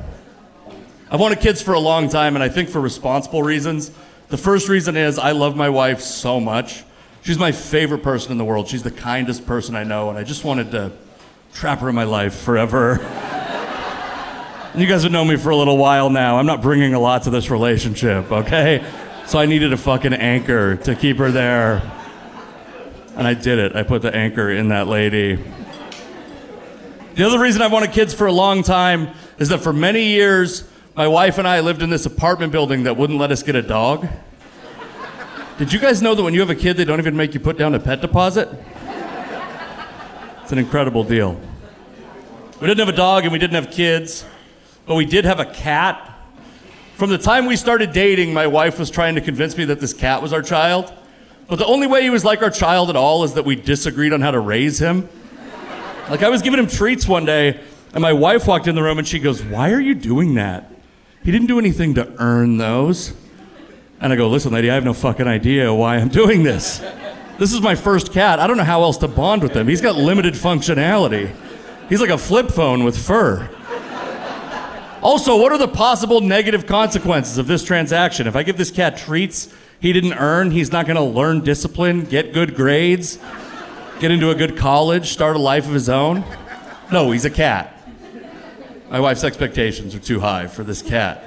I've 1.09 1.19
wanted 1.19 1.39
kids 1.39 1.62
for 1.62 1.74
a 1.74 1.79
long 1.79 2.07
time, 2.07 2.36
and 2.36 2.43
I 2.43 2.50
think 2.50 2.69
for 2.69 2.79
responsible 2.79 3.41
reasons. 3.41 3.91
The 4.27 4.38
first 4.38 4.69
reason 4.69 4.95
is 4.95 5.17
I 5.17 5.31
love 5.31 5.55
my 5.55 5.69
wife 5.69 6.01
so 6.01 6.39
much. 6.39 6.83
She's 7.24 7.39
my 7.39 7.51
favorite 7.51 8.03
person 8.03 8.31
in 8.31 8.38
the 8.38 8.45
world. 8.45 8.67
She's 8.67 8.83
the 8.83 8.91
kindest 8.91 9.48
person 9.48 9.75
I 9.75 9.83
know, 9.83 10.09
and 10.09 10.19
I 10.19 10.24
just 10.24 10.43
wanted 10.43 10.69
to 10.71 10.91
trap 11.51 11.79
her 11.79 11.89
in 11.89 11.95
my 11.95 12.03
life 12.03 12.36
forever. 12.36 13.00
you 14.75 14.85
guys 14.88 15.03
have 15.03 15.11
known 15.11 15.27
me 15.27 15.35
for 15.35 15.49
a 15.49 15.55
little 15.55 15.77
while 15.77 16.09
now. 16.09 16.38
I'm 16.38 16.45
not 16.45 16.61
bringing 16.61 16.93
a 16.93 16.99
lot 16.99 17.23
to 17.23 17.29
this 17.29 17.49
relationship, 17.49 18.31
okay? 18.31 18.85
So 19.25 19.39
I 19.39 19.45
needed 19.45 19.73
a 19.73 19.77
fucking 19.77 20.13
anchor 20.13 20.75
to 20.77 20.95
keep 20.95 21.17
her 21.17 21.31
there. 21.31 21.81
And 23.15 23.27
I 23.27 23.33
did 23.33 23.59
it. 23.59 23.75
I 23.75 23.83
put 23.83 24.01
the 24.01 24.15
anchor 24.15 24.49
in 24.49 24.69
that 24.69 24.88
lady. 24.88 25.43
The 27.15 27.25
other 27.25 27.39
reason 27.39 27.61
I 27.61 27.67
wanted 27.67 27.91
kids 27.91 28.13
for 28.13 28.27
a 28.27 28.31
long 28.31 28.63
time 28.63 29.09
is 29.39 29.49
that 29.49 29.59
for 29.59 29.73
many 29.73 30.05
years, 30.05 30.69
My 30.99 31.07
wife 31.07 31.38
and 31.38 31.47
I 31.47 31.61
lived 31.61 31.81
in 31.81 31.89
this 31.89 32.05
apartment 32.05 32.51
building 32.51 32.83
that 32.83 32.97
wouldn't 32.97 33.17
let 33.17 33.31
us 33.31 33.41
get 33.41 33.55
a 33.55 33.61
dog. 33.61 34.05
Did 35.57 35.71
you 35.71 35.79
guys 35.79 36.01
know 36.01 36.13
that 36.13 36.21
when 36.21 36.33
you 36.33 36.41
have 36.41 36.49
a 36.49 36.55
kid, 36.55 36.75
they 36.75 36.83
don't 36.83 36.99
even 36.99 37.15
make 37.15 37.33
you 37.33 37.39
put 37.39 37.57
down 37.57 37.73
a 37.73 37.79
pet 37.79 38.01
deposit? 38.01 38.49
It's 40.41 40.51
an 40.51 40.57
incredible 40.57 41.05
deal. 41.05 41.39
We 42.59 42.67
didn't 42.67 42.79
have 42.79 42.93
a 42.93 42.97
dog 42.97 43.23
and 43.23 43.31
we 43.31 43.39
didn't 43.39 43.55
have 43.55 43.71
kids, 43.71 44.25
but 44.89 44.96
we 44.96 45.05
did 45.05 45.24
have 45.24 45.39
a 45.39 45.46
cat. 45.46 46.17
From 46.96 47.12
the 47.12 47.19
time 47.19 47.46
we 47.46 47.55
started 47.58 47.93
dating, 47.93 48.34
my 48.34 48.48
wife 48.48 48.79
was 48.79 48.89
trying 48.89 49.13
to 49.13 49.22
convince 49.22 49.55
me 49.55 49.65
that 49.65 49.79
this 49.79 49.93
cat 49.93 50.19
was 50.19 50.34
our 50.34 50.41
child. 50.41 50.91
But 51.48 51.58
the 51.58 51.65
only 51.67 51.86
way 51.86 52.01
he 52.01 52.10
was 52.10 52.25
like 52.25 52.41
our 52.41 52.50
child 52.50 52.89
at 52.89 52.96
all 52.96 53.24
is 53.24 53.36
that 53.36 53.46
we 53.46 53.55
disagreed 53.55 54.13
on 54.13 54.22
how 54.22 54.31
to 54.31 54.39
raise 54.39 54.79
him. 54.79 55.08
Like, 56.10 56.24
I 56.24 56.29
was 56.29 56.41
giving 56.41 56.60
him 56.60 56.65
treats 56.65 57.08
one 57.08 57.24
day, 57.24 57.60
and 57.93 58.01
my 58.01 58.13
wife 58.13 58.48
walked 58.48 58.65
in 58.65 58.74
the 58.74 58.81
room 58.81 58.98
and 58.98 59.08
she 59.08 59.19
goes, 59.19 59.43
Why 59.43 59.72
are 59.74 59.79
you 59.79 59.93
doing 59.93 60.34
that? 60.34 60.72
He 61.24 61.31
didn't 61.31 61.46
do 61.46 61.60
anything 61.60 61.93
to 61.93 62.12
earn 62.17 62.58
those. 62.58 63.13
And 64.01 64.12
I 64.12 64.15
go, 64.15 64.27
Listen, 64.27 64.53
lady, 64.53 64.72
I 64.72 64.74
have 64.74 64.86
no 64.86 64.93
fucking 64.96 65.27
idea 65.27 65.72
why 65.72 65.98
I'm 65.98 66.10
doing 66.10 66.41
this. 66.41 66.79
This 67.38 67.53
is 67.53 67.62
my 67.62 67.75
first 67.75 68.12
cat. 68.12 68.39
I 68.39 68.48
don't 68.48 68.58
know 68.58 68.63
how 68.63 68.81
else 68.81 68.98
to 68.98 69.08
bond 69.08 69.43
with 69.43 69.55
him. 69.55 69.67
He's 69.67 69.81
got 69.81 69.98
limited 69.98 70.34
functionality. 70.34 71.31
He's 71.89 72.01
like 72.01 72.10
a 72.10 72.17
flip 72.17 72.50
phone 72.50 72.84
with 72.84 72.98
fur. 72.98 73.48
Also, 75.01 75.39
what 75.39 75.51
are 75.51 75.57
the 75.57 75.67
possible 75.67 76.21
negative 76.21 76.65
consequences 76.65 77.37
of 77.37 77.47
this 77.47 77.63
transaction? 77.63 78.27
If 78.27 78.35
I 78.35 78.43
give 78.43 78.57
this 78.57 78.71
cat 78.71 78.97
treats 78.97 79.53
he 79.79 79.93
didn't 79.93 80.13
earn, 80.13 80.51
he's 80.51 80.71
not 80.71 80.85
going 80.85 80.97
to 80.97 81.03
learn 81.03 81.41
discipline, 81.41 82.03
get 82.03 82.33
good 82.33 82.53
grades, 82.53 83.17
get 83.99 84.11
into 84.11 84.29
a 84.29 84.35
good 84.35 84.57
college, 84.57 85.09
start 85.09 85.37
a 85.37 85.39
life 85.39 85.65
of 85.65 85.73
his 85.73 85.87
own. 85.87 86.25
No, 86.91 87.11
he's 87.11 87.23
a 87.23 87.29
cat. 87.29 87.75
My 88.89 88.99
wife's 88.99 89.23
expectations 89.23 89.95
are 89.95 89.99
too 89.99 90.19
high 90.19 90.47
for 90.47 90.63
this 90.63 90.81
cat. 90.81 91.23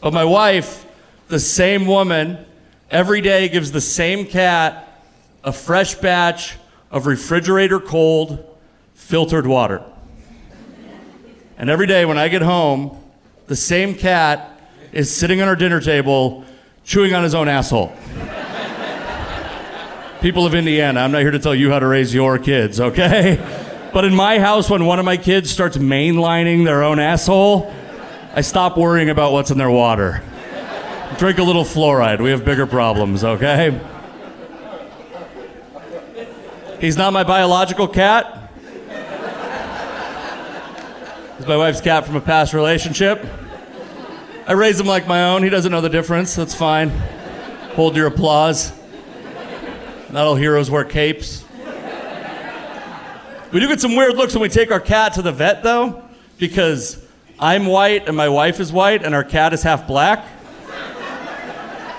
But 0.00 0.12
my 0.12 0.24
wife, 0.24 0.86
the 1.28 1.38
same 1.38 1.86
woman, 1.86 2.44
every 2.90 3.20
day 3.20 3.48
gives 3.48 3.70
the 3.70 3.80
same 3.80 4.26
cat 4.26 5.02
a 5.44 5.52
fresh 5.52 5.94
batch 5.94 6.56
of 6.90 7.06
refrigerator 7.06 7.78
cold 7.78 8.44
filtered 8.94 9.46
water. 9.46 9.84
And 11.58 11.68
every 11.68 11.88
day 11.88 12.04
when 12.04 12.18
I 12.18 12.28
get 12.28 12.40
home, 12.40 12.96
the 13.48 13.56
same 13.56 13.96
cat 13.96 14.60
is 14.92 15.14
sitting 15.14 15.42
on 15.42 15.48
our 15.48 15.56
dinner 15.56 15.80
table 15.80 16.44
chewing 16.84 17.14
on 17.14 17.24
his 17.24 17.34
own 17.34 17.48
asshole. 17.48 17.92
People 20.20 20.46
of 20.46 20.54
Indiana, 20.54 21.00
I'm 21.00 21.10
not 21.10 21.22
here 21.22 21.32
to 21.32 21.38
tell 21.40 21.56
you 21.56 21.70
how 21.70 21.80
to 21.80 21.86
raise 21.86 22.14
your 22.14 22.38
kids, 22.38 22.80
okay? 22.80 23.38
But 23.92 24.04
in 24.04 24.14
my 24.14 24.38
house, 24.38 24.70
when 24.70 24.84
one 24.84 25.00
of 25.00 25.04
my 25.04 25.16
kids 25.16 25.50
starts 25.50 25.76
mainlining 25.76 26.64
their 26.64 26.84
own 26.84 27.00
asshole, 27.00 27.74
I 28.34 28.42
stop 28.42 28.76
worrying 28.76 29.10
about 29.10 29.32
what's 29.32 29.50
in 29.50 29.58
their 29.58 29.70
water. 29.70 30.22
Drink 31.18 31.38
a 31.38 31.42
little 31.42 31.64
fluoride. 31.64 32.20
We 32.20 32.30
have 32.30 32.44
bigger 32.44 32.66
problems, 32.66 33.24
okay? 33.24 33.80
He's 36.80 36.96
not 36.96 37.12
my 37.12 37.24
biological 37.24 37.88
cat. 37.88 38.37
He's 41.38 41.46
my 41.46 41.56
wife's 41.56 41.80
cat 41.80 42.04
from 42.04 42.16
a 42.16 42.20
past 42.20 42.52
relationship. 42.52 43.24
I 44.44 44.52
raise 44.52 44.80
him 44.80 44.86
like 44.86 45.06
my 45.06 45.30
own. 45.30 45.44
He 45.44 45.50
doesn't 45.50 45.70
know 45.70 45.80
the 45.80 45.88
difference. 45.88 46.34
That's 46.34 46.54
fine. 46.54 46.90
Hold 47.74 47.94
your 47.96 48.08
applause. 48.08 48.72
Not 50.10 50.26
all 50.26 50.34
heroes 50.34 50.68
wear 50.68 50.84
capes. 50.84 51.44
We 53.52 53.60
do 53.60 53.68
get 53.68 53.80
some 53.80 53.94
weird 53.94 54.16
looks 54.16 54.34
when 54.34 54.42
we 54.42 54.48
take 54.48 54.72
our 54.72 54.80
cat 54.80 55.14
to 55.14 55.22
the 55.22 55.30
vet, 55.30 55.62
though, 55.62 56.02
because 56.38 57.06
I'm 57.38 57.66
white 57.66 58.08
and 58.08 58.16
my 58.16 58.28
wife 58.28 58.58
is 58.58 58.72
white 58.72 59.04
and 59.04 59.14
our 59.14 59.22
cat 59.22 59.52
is 59.52 59.62
half 59.62 59.86
black. 59.86 60.26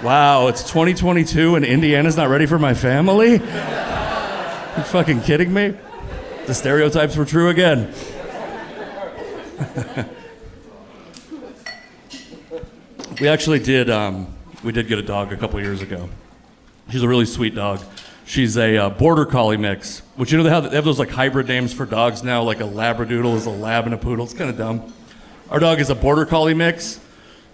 Wow, 0.04 0.48
it's 0.48 0.64
2022 0.64 1.56
and 1.56 1.64
Indiana's 1.64 2.18
not 2.18 2.28
ready 2.28 2.46
for 2.46 2.60
my 2.60 2.74
family? 2.74 3.34
You 3.34 4.84
fucking 4.84 5.22
kidding 5.22 5.54
me? 5.54 5.76
The 6.46 6.54
stereotypes 6.54 7.16
were 7.16 7.26
true 7.26 7.50
again. 7.50 7.94
We 13.20 13.28
actually 13.28 13.60
did. 13.60 13.90
Um, 13.90 14.34
we 14.64 14.72
did 14.72 14.88
get 14.88 15.00
a 15.00 15.04
dog 15.04 15.34
a 15.34 15.38
couple 15.38 15.60
years 15.60 15.82
ago. 15.82 16.10
She's 16.90 17.04
a 17.04 17.08
really 17.08 17.26
sweet 17.26 17.56
dog. 17.56 17.80
She's 18.26 18.58
a 18.58 18.78
uh, 18.78 18.90
border 18.90 19.26
collie 19.26 19.58
mix, 19.58 20.00
which 20.16 20.32
you 20.32 20.38
know 20.38 20.44
they 20.44 20.50
have, 20.50 20.70
they 20.70 20.76
have 20.76 20.86
those 20.86 21.00
like 21.00 21.10
hybrid 21.10 21.48
names 21.48 21.74
for 21.74 21.86
dogs 21.86 22.24
now, 22.24 22.44
like 22.44 22.60
a 22.60 22.64
labradoodle 22.64 23.36
is 23.36 23.46
a 23.46 23.50
lab 23.52 23.86
and 23.86 23.94
a 23.94 23.98
poodle. 23.98 24.26
It's 24.26 24.34
kind 24.34 24.50
of 24.50 24.58
dumb. 24.58 24.94
Our 25.50 25.60
dog 25.60 25.80
is 25.80 25.90
a 25.90 25.96
border 25.96 26.26
collie 26.26 26.54
mix, 26.54 27.00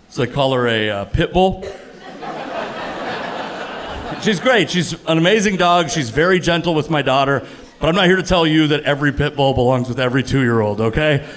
so 0.10 0.26
they 0.26 0.32
call 0.32 0.54
her 0.54 0.68
a 0.68 0.90
uh, 0.90 1.06
pit 1.06 1.32
bull. 1.32 1.64
She's 4.22 4.40
great. 4.40 4.70
She's 4.70 4.94
an 5.06 5.18
amazing 5.18 5.58
dog. 5.58 5.90
She's 5.90 6.10
very 6.10 6.40
gentle 6.40 6.74
with 6.74 6.90
my 6.90 7.02
daughter. 7.02 7.46
But 7.80 7.90
I'm 7.90 7.96
not 7.96 8.06
here 8.06 8.16
to 8.16 8.24
tell 8.24 8.48
you 8.48 8.68
that 8.68 8.84
every 8.84 9.12
pit 9.12 9.36
bull 9.36 9.54
belongs 9.54 9.88
with 9.88 10.00
every 10.00 10.24
two 10.24 10.42
year 10.42 10.62
old, 10.62 10.82
okay? 10.82 11.28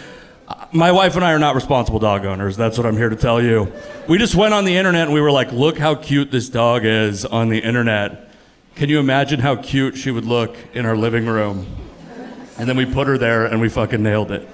My 0.72 0.92
wife 0.92 1.16
and 1.16 1.25
I 1.25 1.32
are 1.32 1.38
not 1.38 1.54
responsible 1.54 1.98
dog 1.98 2.26
owners. 2.26 2.54
That's 2.54 2.76
what 2.76 2.87
I'm 2.87 2.96
here 2.96 3.08
to 3.08 3.16
tell 3.16 3.42
you. 3.42 3.72
We 4.06 4.18
just 4.18 4.34
went 4.34 4.52
on 4.52 4.66
the 4.66 4.76
internet 4.76 5.04
and 5.04 5.14
we 5.14 5.20
were 5.22 5.30
like, 5.30 5.50
look 5.50 5.78
how 5.78 5.94
cute 5.94 6.30
this 6.30 6.50
dog 6.50 6.84
is 6.84 7.25
on 7.25 7.48
the 7.48 7.58
internet. 7.58 8.28
Can 8.75 8.90
you 8.90 8.98
imagine 8.98 9.40
how 9.40 9.56
cute 9.56 9.96
she 9.96 10.10
would 10.10 10.26
look 10.26 10.54
in 10.75 10.84
our 10.84 10.94
living 10.94 11.25
room? 11.25 11.66
And 12.58 12.68
then 12.68 12.76
we 12.76 12.84
put 12.84 13.06
her 13.06 13.16
there 13.16 13.46
and 13.46 13.62
we 13.62 13.70
fucking 13.70 14.02
nailed 14.02 14.30
it. 14.30 14.46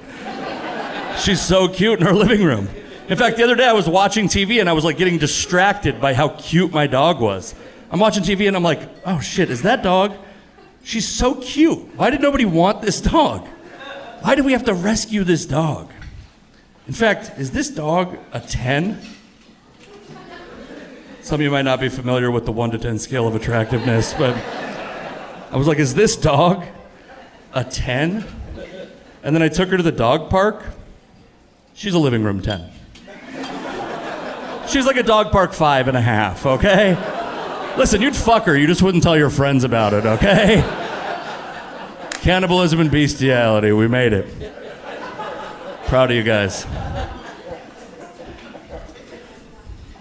She's 1.19 1.43
so 1.43 1.67
cute 1.67 1.99
in 1.99 2.07
her 2.07 2.13
living 2.15 2.45
room. 2.45 2.69
In 3.09 3.19
fact, 3.19 3.37
the 3.37 3.43
other 3.43 3.57
day 3.57 3.67
I 3.67 3.73
was 3.73 3.89
watching 3.89 4.29
TV 4.29 4.61
and 4.61 4.69
I 4.69 4.73
was 4.73 4.85
like 4.85 4.97
getting 4.97 5.19
distracted 5.19 6.01
by 6.01 6.15
how 6.15 6.29
cute 6.29 6.71
my 6.71 6.87
dog 6.87 7.21
was. 7.21 7.57
I'm 7.91 7.99
watching 7.99 8.23
TV 8.23 8.47
and 8.47 8.57
I'm 8.57 8.63
like, 8.63 8.89
oh 9.05 9.19
shit, 9.19 9.51
is 9.51 9.63
that 9.63 9.83
dog? 9.83 10.17
She's 10.85 11.09
so 11.09 11.35
cute. 11.35 11.97
Why 11.97 12.11
did 12.11 12.21
nobody 12.21 12.45
want 12.45 12.83
this 12.83 13.01
dog? 13.01 13.49
Why 14.21 14.37
do 14.37 14.45
we 14.45 14.53
have 14.53 14.65
to 14.67 14.75
rescue 14.75 15.25
this 15.25 15.45
dog? 15.45 15.91
In 16.87 16.93
fact, 16.93 17.39
is 17.39 17.51
this 17.51 17.71
dog 17.71 18.19
a 18.33 18.41
10? 18.41 19.01
Some 21.23 21.37
of 21.37 21.41
you 21.41 21.51
might 21.51 21.63
not 21.63 21.81
be 21.81 21.89
familiar 21.89 22.31
with 22.31 22.45
the 22.45 22.53
1 22.53 22.73
to 22.73 22.79
10 22.79 22.99
scale 22.99 23.27
of 23.27 23.35
attractiveness, 23.35 24.13
but 24.13 24.37
I 25.51 25.57
was 25.57 25.67
like, 25.67 25.79
is 25.79 25.95
this 25.95 26.15
dog 26.15 26.67
a 27.55 27.65
10? 27.65 28.25
And 29.23 29.35
then 29.35 29.43
I 29.43 29.49
took 29.49 29.71
her 29.71 29.79
to 29.79 29.83
the 29.83 29.93
dog 29.93 30.29
park. 30.29 30.63
She's 31.73 31.95
a 31.95 31.99
living 31.99 32.23
room 32.23 32.43
10. 32.43 32.71
She's 34.69 34.85
like 34.85 34.97
a 34.97 35.03
dog 35.03 35.33
park 35.33 35.55
five 35.55 35.89
and 35.89 35.97
a 35.97 36.03
half, 36.03 36.45
okay? 36.45 36.95
Listen, 37.79 38.03
you'd 38.03 38.17
fuck 38.17 38.45
her, 38.45 38.57
you 38.57 38.67
just 38.67 38.83
wouldn't 38.83 39.03
tell 39.03 39.17
your 39.17 39.31
friends 39.31 39.65
about 39.65 39.95
it, 39.95 40.05
okay? 40.05 40.63
Cannibalism 42.21 42.81
and 42.81 42.91
bestiality, 42.91 43.73
we 43.73 43.89
made 43.89 44.13
it. 44.13 44.64
Proud 45.95 46.11
of 46.11 46.17
you 46.17 46.25
guys. 46.25 46.67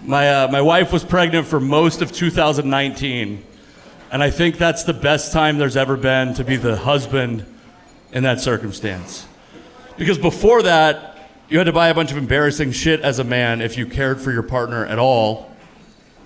My, 0.02 0.28
uh, 0.28 0.48
my 0.48 0.60
wife 0.60 0.92
was 0.92 1.04
pregnant 1.04 1.46
for 1.46 1.60
most 1.60 2.02
of 2.02 2.10
2019, 2.10 3.44
and 4.10 4.20
I 4.20 4.28
think 4.30 4.58
that's 4.58 4.82
the 4.82 4.92
best 4.92 5.32
time 5.32 5.56
there's 5.56 5.76
ever 5.76 5.96
been 5.96 6.34
to 6.34 6.42
be 6.42 6.56
the 6.56 6.74
husband 6.74 7.46
in 8.10 8.24
that 8.24 8.40
circumstance. 8.40 9.24
Because 9.96 10.18
before 10.18 10.62
that, 10.62 11.30
you 11.48 11.58
had 11.58 11.68
to 11.68 11.72
buy 11.72 11.90
a 11.90 11.94
bunch 11.94 12.10
of 12.10 12.16
embarrassing 12.16 12.72
shit 12.72 13.00
as 13.02 13.20
a 13.20 13.24
man 13.24 13.60
if 13.60 13.78
you 13.78 13.86
cared 13.86 14.20
for 14.20 14.32
your 14.32 14.42
partner 14.42 14.84
at 14.84 14.98
all, 14.98 15.54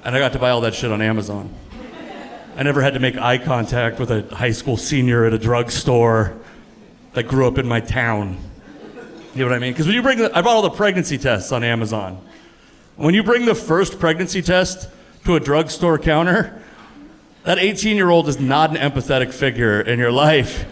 and 0.02 0.16
I 0.16 0.18
got 0.18 0.32
to 0.32 0.38
buy 0.38 0.48
all 0.48 0.62
that 0.62 0.74
shit 0.74 0.90
on 0.90 1.02
Amazon. 1.02 1.54
I 2.56 2.62
never 2.62 2.80
had 2.80 2.94
to 2.94 3.00
make 3.00 3.18
eye 3.18 3.36
contact 3.36 4.00
with 4.00 4.10
a 4.10 4.34
high 4.34 4.52
school 4.52 4.78
senior 4.78 5.26
at 5.26 5.34
a 5.34 5.38
drugstore 5.38 6.38
that 7.12 7.24
grew 7.24 7.46
up 7.46 7.58
in 7.58 7.68
my 7.68 7.80
town. 7.80 8.47
You 9.38 9.44
know 9.44 9.50
what 9.50 9.56
I 9.56 9.60
mean? 9.60 9.72
Because 9.72 9.86
when 9.86 9.94
you 9.94 10.02
bring, 10.02 10.18
the, 10.18 10.36
I 10.36 10.42
bought 10.42 10.56
all 10.56 10.62
the 10.62 10.70
pregnancy 10.70 11.16
tests 11.16 11.52
on 11.52 11.62
Amazon. 11.62 12.20
When 12.96 13.14
you 13.14 13.22
bring 13.22 13.44
the 13.44 13.54
first 13.54 14.00
pregnancy 14.00 14.42
test 14.42 14.90
to 15.26 15.36
a 15.36 15.40
drugstore 15.40 15.96
counter, 15.96 16.60
that 17.44 17.56
18 17.56 17.94
year 17.94 18.10
old 18.10 18.26
is 18.26 18.40
not 18.40 18.76
an 18.76 18.76
empathetic 18.76 19.32
figure 19.32 19.80
in 19.80 20.00
your 20.00 20.10
life. 20.10 20.66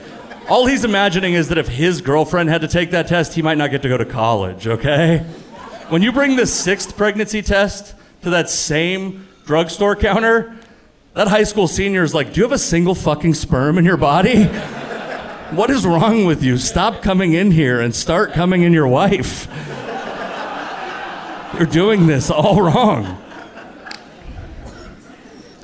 All 0.48 0.66
he's 0.66 0.84
imagining 0.84 1.34
is 1.34 1.46
that 1.50 1.58
if 1.58 1.68
his 1.68 2.00
girlfriend 2.00 2.48
had 2.48 2.62
to 2.62 2.66
take 2.66 2.90
that 2.90 3.06
test, 3.06 3.34
he 3.34 3.42
might 3.42 3.56
not 3.56 3.70
get 3.70 3.82
to 3.82 3.88
go 3.88 3.96
to 3.96 4.04
college, 4.04 4.66
okay? 4.66 5.18
When 5.88 6.02
you 6.02 6.10
bring 6.10 6.34
the 6.34 6.44
sixth 6.44 6.96
pregnancy 6.96 7.42
test 7.42 7.94
to 8.22 8.30
that 8.30 8.50
same 8.50 9.28
drugstore 9.44 9.94
counter, 9.94 10.56
that 11.14 11.28
high 11.28 11.44
school 11.44 11.68
senior 11.68 12.02
is 12.02 12.14
like, 12.14 12.32
Do 12.32 12.40
you 12.40 12.42
have 12.42 12.52
a 12.52 12.58
single 12.58 12.96
fucking 12.96 13.34
sperm 13.34 13.78
in 13.78 13.84
your 13.84 13.96
body? 13.96 14.50
What 15.52 15.70
is 15.70 15.86
wrong 15.86 16.24
with 16.24 16.42
you? 16.42 16.58
Stop 16.58 17.02
coming 17.02 17.32
in 17.32 17.52
here 17.52 17.80
and 17.80 17.94
start 17.94 18.32
coming 18.32 18.62
in 18.62 18.72
your 18.72 18.88
wife. 18.88 19.46
You're 21.54 21.66
doing 21.66 22.08
this 22.08 22.30
all 22.32 22.60
wrong. 22.60 23.22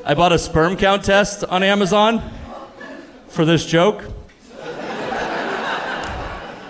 I 0.04 0.14
bought 0.14 0.30
a 0.30 0.38
sperm 0.38 0.76
count 0.76 1.02
test 1.04 1.42
on 1.42 1.64
Amazon 1.64 2.22
for 3.26 3.44
this 3.44 3.66
joke. 3.66 4.04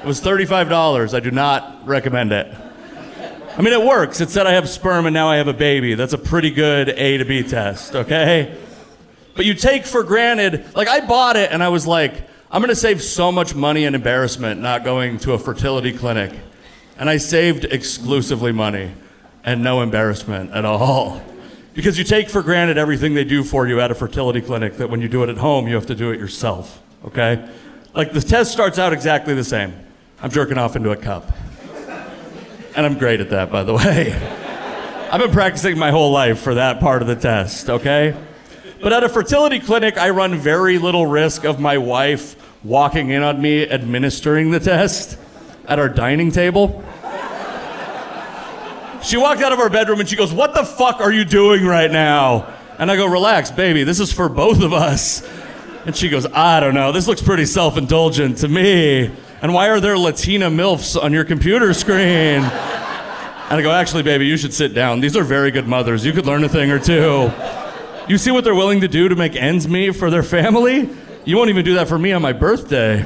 It 0.03 0.07
was 0.07 0.23
$35. 0.23 1.15
I 1.15 1.21
do 1.21 1.31
not 1.31 1.87
recommend 1.87 2.33
it. 2.33 2.53
I 3.59 3.61
mean, 3.61 3.75
it 3.75 3.85
works. 3.85 4.23
It 4.23 4.31
said 4.31 4.47
I 4.47 4.53
have 4.53 4.71
sperm 4.71 5.05
and 5.05 5.13
now 5.13 5.29
I 5.29 5.37
have 5.37 5.49
a 5.49 5.53
baby. 5.53 5.95
That's 5.95 6.15
a 6.15 6.19
pretty 6.19 6.51
good 6.51 6.89
A 6.89 7.19
to 7.19 7.27
B 7.27 7.43
test, 7.43 7.95
okay? 7.95 8.57
But 9.35 9.45
you 9.45 9.53
take 9.53 9.85
for 9.85 10.03
granted, 10.03 10.75
like, 10.75 10.89
I 10.89 11.01
bought 11.07 11.37
it 11.37 11.53
and 11.53 11.63
I 11.63 11.69
was 11.69 11.87
like, 11.87 12.32
I'm 12.55 12.61
gonna 12.61 12.75
save 12.75 13.03
so 13.03 13.33
much 13.33 13.55
money 13.55 13.87
and 13.87 13.97
embarrassment 13.97 14.61
not 14.61 14.85
going 14.85 15.17
to 15.21 15.33
a 15.33 15.39
fertility 15.39 15.91
clinic. 15.91 16.39
And 16.99 17.09
I 17.09 17.17
saved 17.17 17.65
exclusively 17.65 18.53
money 18.53 18.93
and 19.43 19.65
no 19.65 19.81
embarrassment 19.81 20.51
at 20.51 20.67
all. 20.67 21.23
Because 21.73 21.97
you 21.97 22.05
take 22.05 22.29
for 22.29 22.43
granted 22.43 22.77
everything 22.77 23.15
they 23.15 23.25
do 23.25 23.43
for 23.43 23.67
you 23.67 23.81
at 23.81 23.91
a 23.91 23.95
fertility 23.95 24.43
clinic, 24.43 24.77
that 24.77 24.91
when 24.91 25.01
you 25.01 25.09
do 25.09 25.23
it 25.23 25.31
at 25.31 25.39
home, 25.39 25.67
you 25.67 25.75
have 25.77 25.87
to 25.87 25.95
do 25.95 26.11
it 26.11 26.21
yourself, 26.21 26.83
okay? 27.07 27.49
Like, 27.95 28.13
the 28.13 28.21
test 28.21 28.53
starts 28.53 28.79
out 28.79 28.93
exactly 28.93 29.33
the 29.33 29.45
same 29.45 29.73
I'm 30.21 30.31
jerking 30.31 30.59
off 30.59 30.77
into 30.77 30.91
a 30.91 30.97
cup. 30.97 31.33
And 32.77 32.85
I'm 32.85 32.99
great 32.99 33.21
at 33.21 33.31
that, 33.31 33.51
by 33.51 33.65
the 33.65 33.73
way. 33.73 34.13
I've 35.11 35.21
been 35.23 35.33
practicing 35.33 35.79
my 35.79 35.91
whole 35.91 36.11
life 36.11 36.41
for 36.41 36.57
that 36.57 36.81
part 36.81 37.01
of 37.01 37.09
the 37.09 37.17
test, 37.17 37.71
okay? 37.71 38.15
But 38.83 38.93
at 38.93 39.05
a 39.05 39.09
fertility 39.09 39.59
clinic, 39.59 39.97
I 39.97 40.11
run 40.11 40.35
very 40.35 40.77
little 40.77 41.07
risk 41.07 41.45
of 41.45 41.59
my 41.59 41.79
wife 41.79 42.37
walking 42.65 43.11
in 43.11 43.23
on 43.23 43.41
me 43.41 43.69
administering 43.69 44.51
the 44.51 44.61
test 44.61 45.19
at 45.67 45.79
our 45.79 45.89
dining 45.89 46.31
table. 46.31 46.85
She 49.03 49.17
walked 49.17 49.43
out 49.43 49.53
of 49.53 49.59
our 49.59 49.69
bedroom 49.69 49.99
and 49.99 50.09
she 50.09 50.15
goes, 50.15 50.33
What 50.33 50.55
the 50.55 50.65
fuck 50.65 51.01
are 51.01 51.11
you 51.11 51.25
doing 51.25 51.65
right 51.67 51.91
now? 51.91 52.55
And 52.79 52.91
I 52.91 52.97
go, 52.97 53.07
Relax, 53.07 53.51
baby, 53.51 53.83
this 53.83 53.99
is 53.99 54.13
for 54.13 54.29
both 54.29 54.63
of 54.63 54.73
us. 54.73 55.29
And 55.85 55.97
she 55.97 56.09
goes, 56.09 56.25
I 56.27 56.61
don't 56.61 56.75
know, 56.75 56.93
this 56.93 57.09
looks 57.09 57.21
pretty 57.21 57.47
self 57.47 57.77
indulgent 57.77 58.39
to 58.39 58.49
me. 58.49 59.11
And 59.43 59.53
why 59.53 59.71
are 59.71 59.81
there 59.81 59.99
Latina 59.99 60.49
MILFs 60.49 61.01
on 61.01 61.13
your 61.13 61.25
computer 61.25 61.75
screen? 61.75 61.99
And 62.43 63.59
I 63.59 63.61
go, 63.61 63.73
Actually, 63.73 64.05
baby, 64.05 64.27
you 64.27 64.37
should 64.37 64.55
sit 64.55 64.73
down. 64.73 65.01
These 65.01 65.17
are 65.17 65.25
very 65.25 65.51
good 65.51 65.67
mothers. 65.67 66.07
You 66.07 66.13
could 66.13 66.27
learn 66.27 66.45
a 66.45 66.49
thing 66.49 66.71
or 66.71 66.79
two. 66.79 67.33
You 68.09 68.19
see 68.19 68.31
what 68.31 68.45
they're 68.45 68.55
willing 68.55 68.83
to 68.83 68.89
do 68.89 69.09
to 69.09 69.17
make 69.17 69.35
ends 69.35 69.67
meet 69.67 69.97
for 69.97 70.11
their 70.11 70.23
family? 70.23 70.89
You 71.25 71.37
won't 71.37 71.51
even 71.51 71.65
do 71.65 71.75
that 71.75 71.87
for 71.87 71.99
me 71.99 72.13
on 72.13 72.21
my 72.21 72.33
birthday. 72.33 73.05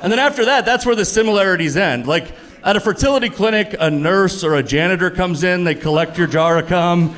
And 0.00 0.12
then 0.12 0.20
after 0.20 0.44
that, 0.44 0.64
that's 0.64 0.86
where 0.86 0.94
the 0.94 1.04
similarities 1.04 1.76
end. 1.76 2.06
Like, 2.06 2.32
at 2.62 2.76
a 2.76 2.80
fertility 2.80 3.28
clinic, 3.28 3.74
a 3.78 3.90
nurse 3.90 4.44
or 4.44 4.54
a 4.54 4.62
janitor 4.62 5.10
comes 5.10 5.42
in, 5.42 5.64
they 5.64 5.74
collect 5.74 6.16
your 6.16 6.28
jar 6.28 6.58
of 6.58 6.68
cum, 6.68 7.16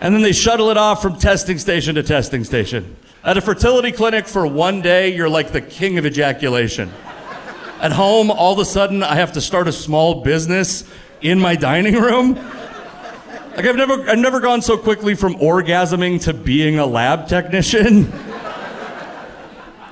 and 0.00 0.14
then 0.14 0.22
they 0.22 0.30
shuttle 0.32 0.70
it 0.70 0.76
off 0.76 1.02
from 1.02 1.18
testing 1.18 1.58
station 1.58 1.96
to 1.96 2.04
testing 2.04 2.44
station. 2.44 2.96
At 3.24 3.36
a 3.36 3.40
fertility 3.40 3.90
clinic 3.90 4.28
for 4.28 4.46
one 4.46 4.80
day, 4.80 5.14
you're 5.14 5.28
like 5.28 5.50
the 5.50 5.60
king 5.60 5.98
of 5.98 6.06
ejaculation. 6.06 6.90
At 7.80 7.92
home, 7.92 8.30
all 8.30 8.52
of 8.52 8.60
a 8.60 8.64
sudden, 8.64 9.02
I 9.02 9.16
have 9.16 9.32
to 9.32 9.40
start 9.40 9.66
a 9.66 9.72
small 9.72 10.22
business 10.22 10.84
in 11.20 11.40
my 11.40 11.56
dining 11.56 11.94
room. 11.94 12.34
Like 13.56 13.66
I've 13.66 13.76
never, 13.76 14.08
I've 14.08 14.18
never 14.18 14.40
gone 14.40 14.62
so 14.62 14.78
quickly 14.78 15.14
from 15.14 15.34
orgasming 15.34 16.22
to 16.22 16.32
being 16.32 16.78
a 16.78 16.86
lab 16.86 17.28
technician. 17.28 18.12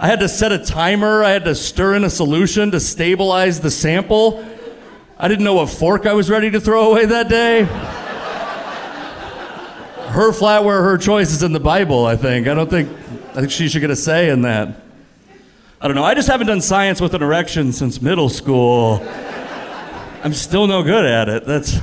I 0.01 0.07
had 0.07 0.21
to 0.21 0.29
set 0.29 0.53
a 0.53 0.59
timer. 0.59 1.25
I 1.25 1.31
had 1.31 1.45
to 1.45 1.57
stir 1.57 1.97
in 1.97 2.05
a 2.05 2.11
solution 2.11 2.71
to 2.71 2.79
stabilize 2.79 3.61
the 3.61 3.71
sample. 3.71 4.47
I 5.19 5.27
didn't 5.27 5.45
know 5.45 5.55
what 5.55 5.71
fork 5.71 6.07
I 6.07 6.13
was 6.13 6.31
ready 6.31 6.53
to 6.53 6.61
throw 6.61 6.93
away 6.93 7.07
that 7.07 7.29
day. 7.29 7.65
Her 10.13 10.31
flatware, 10.31 10.83
her 10.83 10.97
choice 10.99 11.33
is 11.33 11.43
in 11.43 11.53
the 11.53 11.61
Bible, 11.61 12.07
I 12.07 12.15
think. 12.15 12.47
I 12.47 12.55
don't 12.55 12.71
think, 12.71 12.89
I 13.31 13.41
think 13.41 13.51
she 13.51 13.69
should 13.69 13.81
get 13.81 13.91
a 13.91 13.97
say 13.97 14.31
in 14.31 14.43
that. 14.43 14.83
I 15.81 15.89
don't 15.89 15.97
know. 15.97 16.05
I 16.05 16.15
just 16.15 16.29
haven't 16.29 16.47
done 16.47 16.61
science 16.61 17.01
with 17.01 17.15
an 17.15 17.23
erection 17.23 17.73
since 17.73 18.01
middle 18.01 18.29
school. 18.29 19.03
I'm 20.23 20.33
still 20.33 20.69
no 20.69 20.85
good 20.85 21.05
at 21.05 21.29
it. 21.29 21.45
That's. 21.45 21.77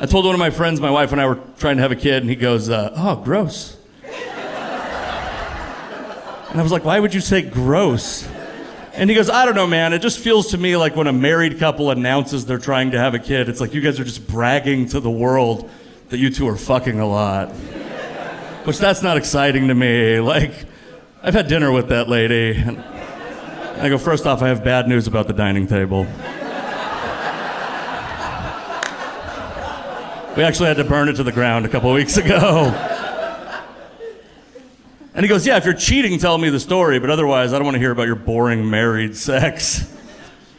I 0.00 0.06
told 0.06 0.24
one 0.24 0.34
of 0.34 0.38
my 0.38 0.50
friends, 0.50 0.80
my 0.80 0.90
wife 0.90 1.10
and 1.12 1.20
I 1.20 1.26
were 1.26 1.40
trying 1.58 1.76
to 1.76 1.82
have 1.82 1.90
a 1.90 1.96
kid, 1.96 2.22
and 2.22 2.30
he 2.30 2.36
goes, 2.36 2.68
uh, 2.68 2.92
"Oh, 2.94 3.16
gross." 3.16 3.77
And 6.50 6.58
I 6.58 6.62
was 6.62 6.72
like, 6.72 6.84
"Why 6.84 6.98
would 6.98 7.14
you 7.14 7.20
say 7.20 7.42
gross?" 7.42 8.26
And 8.94 9.08
he 9.10 9.14
goes, 9.14 9.30
"I 9.30 9.44
don't 9.44 9.54
know, 9.54 9.66
man. 9.66 9.92
It 9.92 10.00
just 10.00 10.18
feels 10.18 10.48
to 10.52 10.58
me 10.58 10.76
like 10.76 10.96
when 10.96 11.06
a 11.06 11.12
married 11.12 11.58
couple 11.58 11.90
announces 11.90 12.46
they're 12.46 12.58
trying 12.58 12.92
to 12.92 12.98
have 12.98 13.14
a 13.14 13.18
kid, 13.18 13.48
it's 13.48 13.60
like 13.60 13.74
you 13.74 13.80
guys 13.80 14.00
are 14.00 14.04
just 14.04 14.26
bragging 14.26 14.88
to 14.88 15.00
the 15.00 15.10
world 15.10 15.70
that 16.08 16.18
you 16.18 16.30
two 16.30 16.48
are 16.48 16.56
fucking 16.56 16.98
a 16.98 17.06
lot." 17.06 17.50
Which 18.64 18.78
that's 18.78 19.02
not 19.02 19.16
exciting 19.16 19.68
to 19.68 19.74
me. 19.74 20.20
Like, 20.20 20.52
I've 21.22 21.34
had 21.34 21.48
dinner 21.48 21.70
with 21.70 21.88
that 21.88 22.08
lady, 22.08 22.52
and 22.56 22.78
I 23.80 23.88
go, 23.88 23.98
first 23.98 24.26
off, 24.26 24.42
I 24.42 24.48
have 24.48 24.64
bad 24.64 24.88
news 24.88 25.06
about 25.06 25.26
the 25.26 25.32
dining 25.32 25.66
table." 25.66 26.06
We 30.36 30.44
actually 30.44 30.68
had 30.68 30.76
to 30.76 30.84
burn 30.84 31.08
it 31.08 31.16
to 31.16 31.24
the 31.24 31.32
ground 31.32 31.66
a 31.66 31.68
couple 31.68 31.92
weeks 31.92 32.16
ago. 32.16 32.72
And 35.18 35.24
he 35.24 35.28
goes, 35.28 35.44
Yeah, 35.44 35.56
if 35.56 35.64
you're 35.64 35.74
cheating, 35.74 36.16
tell 36.20 36.38
me 36.38 36.48
the 36.48 36.60
story, 36.60 37.00
but 37.00 37.10
otherwise, 37.10 37.52
I 37.52 37.58
don't 37.58 37.64
want 37.64 37.74
to 37.74 37.80
hear 37.80 37.90
about 37.90 38.06
your 38.06 38.14
boring 38.14 38.70
married 38.70 39.16
sex. 39.16 39.92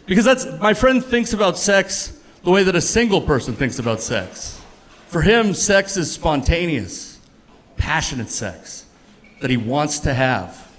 Because 0.06 0.26
that's, 0.26 0.46
my 0.60 0.74
friend 0.74 1.02
thinks 1.02 1.32
about 1.32 1.58
sex 1.58 2.22
the 2.44 2.52
way 2.52 2.64
that 2.64 2.76
a 2.76 2.82
single 2.82 3.22
person 3.22 3.54
thinks 3.54 3.80
about 3.80 4.02
sex. 4.02 4.62
For 5.08 5.22
him, 5.22 5.54
sex 5.54 5.96
is 5.96 6.12
spontaneous, 6.12 7.22
passionate 7.78 8.30
sex 8.30 8.86
that 9.40 9.50
he 9.50 9.56
wants 9.56 10.00
to 10.00 10.14
have 10.14 10.70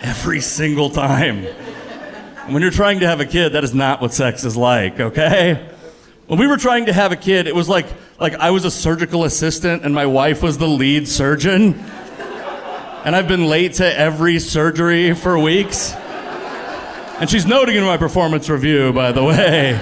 every 0.00 0.40
single 0.40 0.88
time. 0.88 1.44
When 2.48 2.62
you're 2.62 2.70
trying 2.70 3.00
to 3.00 3.06
have 3.06 3.20
a 3.20 3.26
kid, 3.26 3.50
that 3.50 3.64
is 3.64 3.74
not 3.74 4.00
what 4.00 4.14
sex 4.14 4.44
is 4.44 4.56
like, 4.56 4.98
okay? 4.98 5.68
When 6.26 6.38
we 6.38 6.46
were 6.46 6.56
trying 6.56 6.86
to 6.86 6.94
have 6.94 7.12
a 7.12 7.16
kid, 7.16 7.46
it 7.46 7.54
was 7.54 7.68
like 7.68 7.84
like 8.18 8.34
I 8.36 8.50
was 8.50 8.64
a 8.64 8.70
surgical 8.70 9.24
assistant 9.24 9.84
and 9.84 9.94
my 9.94 10.06
wife 10.06 10.42
was 10.42 10.56
the 10.56 10.68
lead 10.68 11.06
surgeon. 11.06 11.84
And 13.04 13.14
I've 13.14 13.28
been 13.28 13.44
late 13.44 13.74
to 13.74 13.98
every 13.98 14.38
surgery 14.38 15.12
for 15.12 15.38
weeks. 15.38 15.92
And 15.92 17.28
she's 17.28 17.44
noting 17.44 17.76
in 17.76 17.84
my 17.84 17.98
performance 17.98 18.48
review, 18.48 18.94
by 18.94 19.12
the 19.12 19.22
way. 19.22 19.78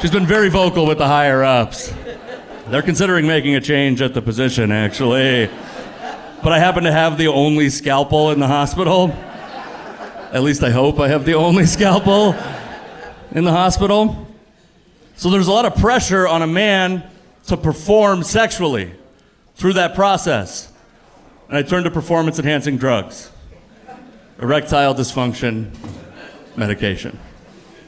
She's 0.00 0.10
been 0.10 0.24
very 0.24 0.48
vocal 0.48 0.86
with 0.86 0.96
the 0.96 1.06
higher 1.06 1.44
ups. 1.44 1.92
They're 2.68 2.80
considering 2.80 3.26
making 3.26 3.54
a 3.54 3.60
change 3.60 4.00
at 4.00 4.14
the 4.14 4.22
position, 4.22 4.72
actually. 4.72 5.50
But 6.42 6.52
I 6.52 6.58
happen 6.58 6.84
to 6.84 6.92
have 6.92 7.18
the 7.18 7.26
only 7.26 7.68
scalpel 7.68 8.30
in 8.30 8.40
the 8.40 8.48
hospital. 8.48 9.10
At 10.32 10.42
least 10.42 10.62
I 10.62 10.70
hope 10.70 11.00
I 11.00 11.08
have 11.08 11.26
the 11.26 11.34
only 11.34 11.66
scalpel 11.76 12.34
in 13.32 13.44
the 13.44 13.52
hospital. 13.52 14.26
So 15.16 15.28
there's 15.28 15.48
a 15.48 15.52
lot 15.52 15.66
of 15.66 15.76
pressure 15.76 16.26
on 16.26 16.40
a 16.40 16.46
man 16.46 17.04
to 17.48 17.58
perform 17.58 18.22
sexually 18.22 18.94
through 19.54 19.74
that 19.74 19.94
process. 19.94 20.72
And 21.54 21.64
I 21.64 21.68
turned 21.68 21.84
to 21.84 21.90
performance 21.92 22.40
enhancing 22.40 22.78
drugs, 22.78 23.30
erectile 24.40 24.92
dysfunction 24.92 25.70
medication. 26.56 27.16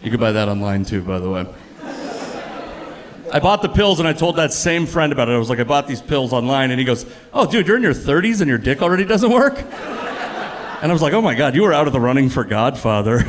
You 0.05 0.13
could 0.13 0.21
buy 0.21 0.31
that 0.31 0.49
online 0.49 0.85
too, 0.85 1.03
by 1.03 1.19
the 1.19 1.29
way. 1.29 1.47
I 3.33 3.41
bought 3.41 3.63
the 3.63 3.69
pills 3.69 3.99
and 3.99 4.07
I 4.07 4.13
told 4.13 4.37
that 4.37 4.53
same 4.53 4.87
friend 4.87 5.13
about 5.13 5.29
it. 5.29 5.33
I 5.33 5.39
was 5.39 5.51
like, 5.51 5.59
I 5.59 5.65
bought 5.65 5.89
these 5.89 6.01
pills 6.01 6.33
online. 6.33 6.71
And 6.71 6.79
he 6.79 6.87
goes, 6.87 7.07
Oh, 7.33 7.45
dude, 7.45 7.67
you're 7.67 7.77
in 7.77 7.83
your 7.83 7.93
30s 7.93 8.41
and 8.41 8.49
your 8.49 8.57
dick 8.57 8.83
already 8.83 9.05
doesn't 9.05 9.33
work? 9.33 9.59
And 9.59 10.89
I 10.89 10.93
was 10.93 11.03
like, 11.03 11.13
Oh 11.13 11.21
my 11.21 11.35
God, 11.35 11.57
you 11.57 11.65
were 11.65 11.73
out 11.73 11.89
of 11.89 11.93
the 11.93 11.99
running 11.99 12.29
for 12.29 12.45
Godfather. 12.45 13.25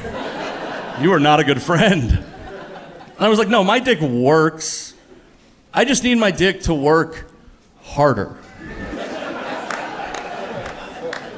You 1.02 1.14
are 1.14 1.20
not 1.20 1.40
a 1.40 1.46
good 1.46 1.64
friend. 1.64 2.12
And 2.12 3.26
I 3.26 3.28
was 3.28 3.40
like, 3.40 3.48
no, 3.48 3.64
my 3.64 3.80
dick 3.80 4.02
works. 4.02 4.94
I 5.74 5.84
just 5.84 6.04
need 6.04 6.20
my 6.20 6.30
dick 6.30 6.62
to 6.62 6.76
work 6.76 7.26
harder. 7.82 8.38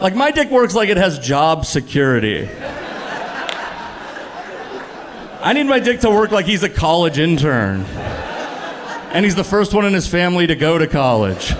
Like, 0.01 0.15
my 0.15 0.31
dick 0.31 0.49
works 0.49 0.75
like 0.75 0.89
it 0.89 0.97
has 0.97 1.19
job 1.19 1.65
security. 1.65 2.49
I 5.41 5.53
need 5.53 5.63
my 5.63 5.79
dick 5.79 6.01
to 6.01 6.09
work 6.09 6.31
like 6.31 6.45
he's 6.45 6.63
a 6.63 6.69
college 6.69 7.17
intern. 7.17 7.85
And 9.11 9.23
he's 9.25 9.35
the 9.35 9.43
first 9.43 9.73
one 9.73 9.85
in 9.85 9.93
his 9.93 10.05
family 10.07 10.47
to 10.47 10.55
go 10.55 10.77
to 10.77 10.85
college. 10.85 11.53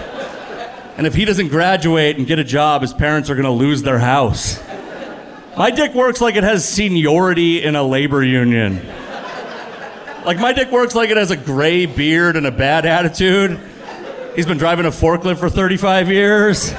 And 0.97 1.08
if 1.08 1.15
he 1.15 1.23
doesn't 1.23 1.47
graduate 1.47 2.17
and 2.17 2.28
get 2.28 2.39
a 2.39 2.43
job, 2.43 2.82
his 2.82 2.93
parents 2.93 3.30
are 3.30 3.36
gonna 3.36 3.54
lose 3.54 3.84
their 3.84 3.99
house. 3.99 4.62
My 5.58 5.71
dick 5.71 5.93
works 5.93 6.19
like 6.19 6.36
it 6.36 6.43
has 6.43 6.67
seniority 6.67 7.63
in 7.63 7.75
a 7.75 7.84
labor 7.84 8.23
union. 8.23 8.86
Like 10.25 10.39
my 10.39 10.52
dick 10.52 10.71
works 10.71 10.95
like 10.95 11.10
it 11.10 11.17
has 11.17 11.32
a 11.32 11.38
gray 11.38 11.86
beard 11.86 12.36
and 12.36 12.45
a 12.45 12.52
bad 12.52 12.86
attitude. 12.86 13.60
He's 14.36 14.45
been 14.45 14.58
driving 14.58 14.86
a 14.86 14.91
forklift 14.91 15.38
for 15.38 15.49
35 15.49 16.10
years. 16.10 16.73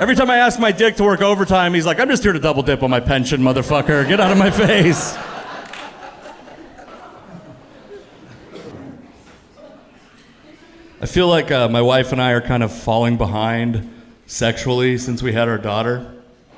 Every 0.00 0.16
time 0.16 0.30
I 0.30 0.38
ask 0.38 0.58
my 0.58 0.72
dick 0.72 0.96
to 0.96 1.04
work 1.04 1.20
overtime, 1.20 1.74
he's 1.74 1.84
like, 1.84 2.00
I'm 2.00 2.08
just 2.08 2.22
here 2.22 2.32
to 2.32 2.38
double 2.38 2.62
dip 2.62 2.82
on 2.82 2.88
my 2.88 3.00
pension, 3.00 3.42
motherfucker. 3.42 4.08
Get 4.08 4.18
out 4.18 4.32
of 4.32 4.38
my 4.38 4.50
face. 4.50 5.14
I 11.02 11.06
feel 11.06 11.28
like 11.28 11.50
uh, 11.50 11.68
my 11.68 11.82
wife 11.82 12.12
and 12.12 12.22
I 12.22 12.30
are 12.30 12.40
kind 12.40 12.62
of 12.62 12.72
falling 12.72 13.18
behind 13.18 13.92
sexually 14.26 14.96
since 14.96 15.22
we 15.22 15.34
had 15.34 15.48
our 15.48 15.58
daughter. 15.58 16.10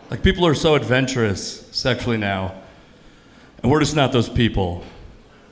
Like, 0.09 0.23
people 0.23 0.47
are 0.47 0.55
so 0.55 0.77
adventurous 0.77 1.67
sexually 1.77 2.19
now. 2.19 2.55
And 3.61 3.73
we're 3.73 3.81
just 3.81 3.97
not 3.97 4.13
those 4.13 4.29
people 4.29 4.85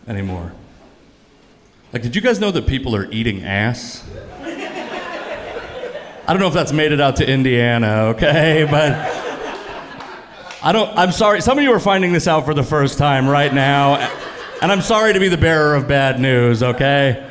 anymore. 0.06 0.52
Like, 1.92 2.02
did 2.02 2.14
you 2.14 2.22
guys 2.22 2.38
know 2.38 2.52
that 2.52 2.68
people 2.68 2.94
are 2.94 3.10
eating 3.10 3.42
ass? 3.42 4.08
I 6.30 6.32
don't 6.32 6.38
know 6.42 6.46
if 6.46 6.54
that's 6.54 6.72
made 6.72 6.92
it 6.92 7.00
out 7.00 7.16
to 7.16 7.28
Indiana, 7.28 8.14
okay? 8.14 8.64
But 8.70 8.92
I 10.62 10.70
don't, 10.70 10.96
I'm 10.96 11.10
sorry. 11.10 11.40
Some 11.40 11.58
of 11.58 11.64
you 11.64 11.72
are 11.72 11.80
finding 11.80 12.12
this 12.12 12.28
out 12.28 12.44
for 12.44 12.54
the 12.54 12.62
first 12.62 12.98
time 12.98 13.26
right 13.26 13.52
now. 13.52 13.96
And 14.62 14.70
I'm 14.70 14.80
sorry 14.80 15.12
to 15.12 15.18
be 15.18 15.26
the 15.26 15.36
bearer 15.36 15.74
of 15.74 15.88
bad 15.88 16.20
news, 16.20 16.62
okay? 16.62 17.28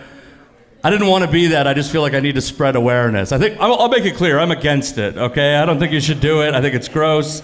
I 0.83 0.89
didn't 0.89 1.07
want 1.07 1.23
to 1.23 1.31
be 1.31 1.47
that. 1.47 1.65
I 1.65 1.73
just 1.73 1.93
feel 1.93 2.01
like 2.01 2.13
I 2.13 2.19
need 2.19 2.35
to 2.35 2.41
spread 2.41 2.75
awareness. 2.75 3.31
I 3.31 3.37
think, 3.37 3.57
I'll, 3.61 3.73
I'll 3.75 3.87
make 3.87 4.03
it 4.03 4.17
clear, 4.17 4.37
I'm 4.37 4.51
against 4.51 4.97
it, 4.97 5.15
okay? 5.15 5.55
I 5.55 5.65
don't 5.65 5.79
think 5.79 5.93
you 5.93 6.01
should 6.01 6.19
do 6.19 6.41
it. 6.41 6.53
I 6.53 6.59
think 6.59 6.75
it's 6.75 6.89
gross. 6.89 7.41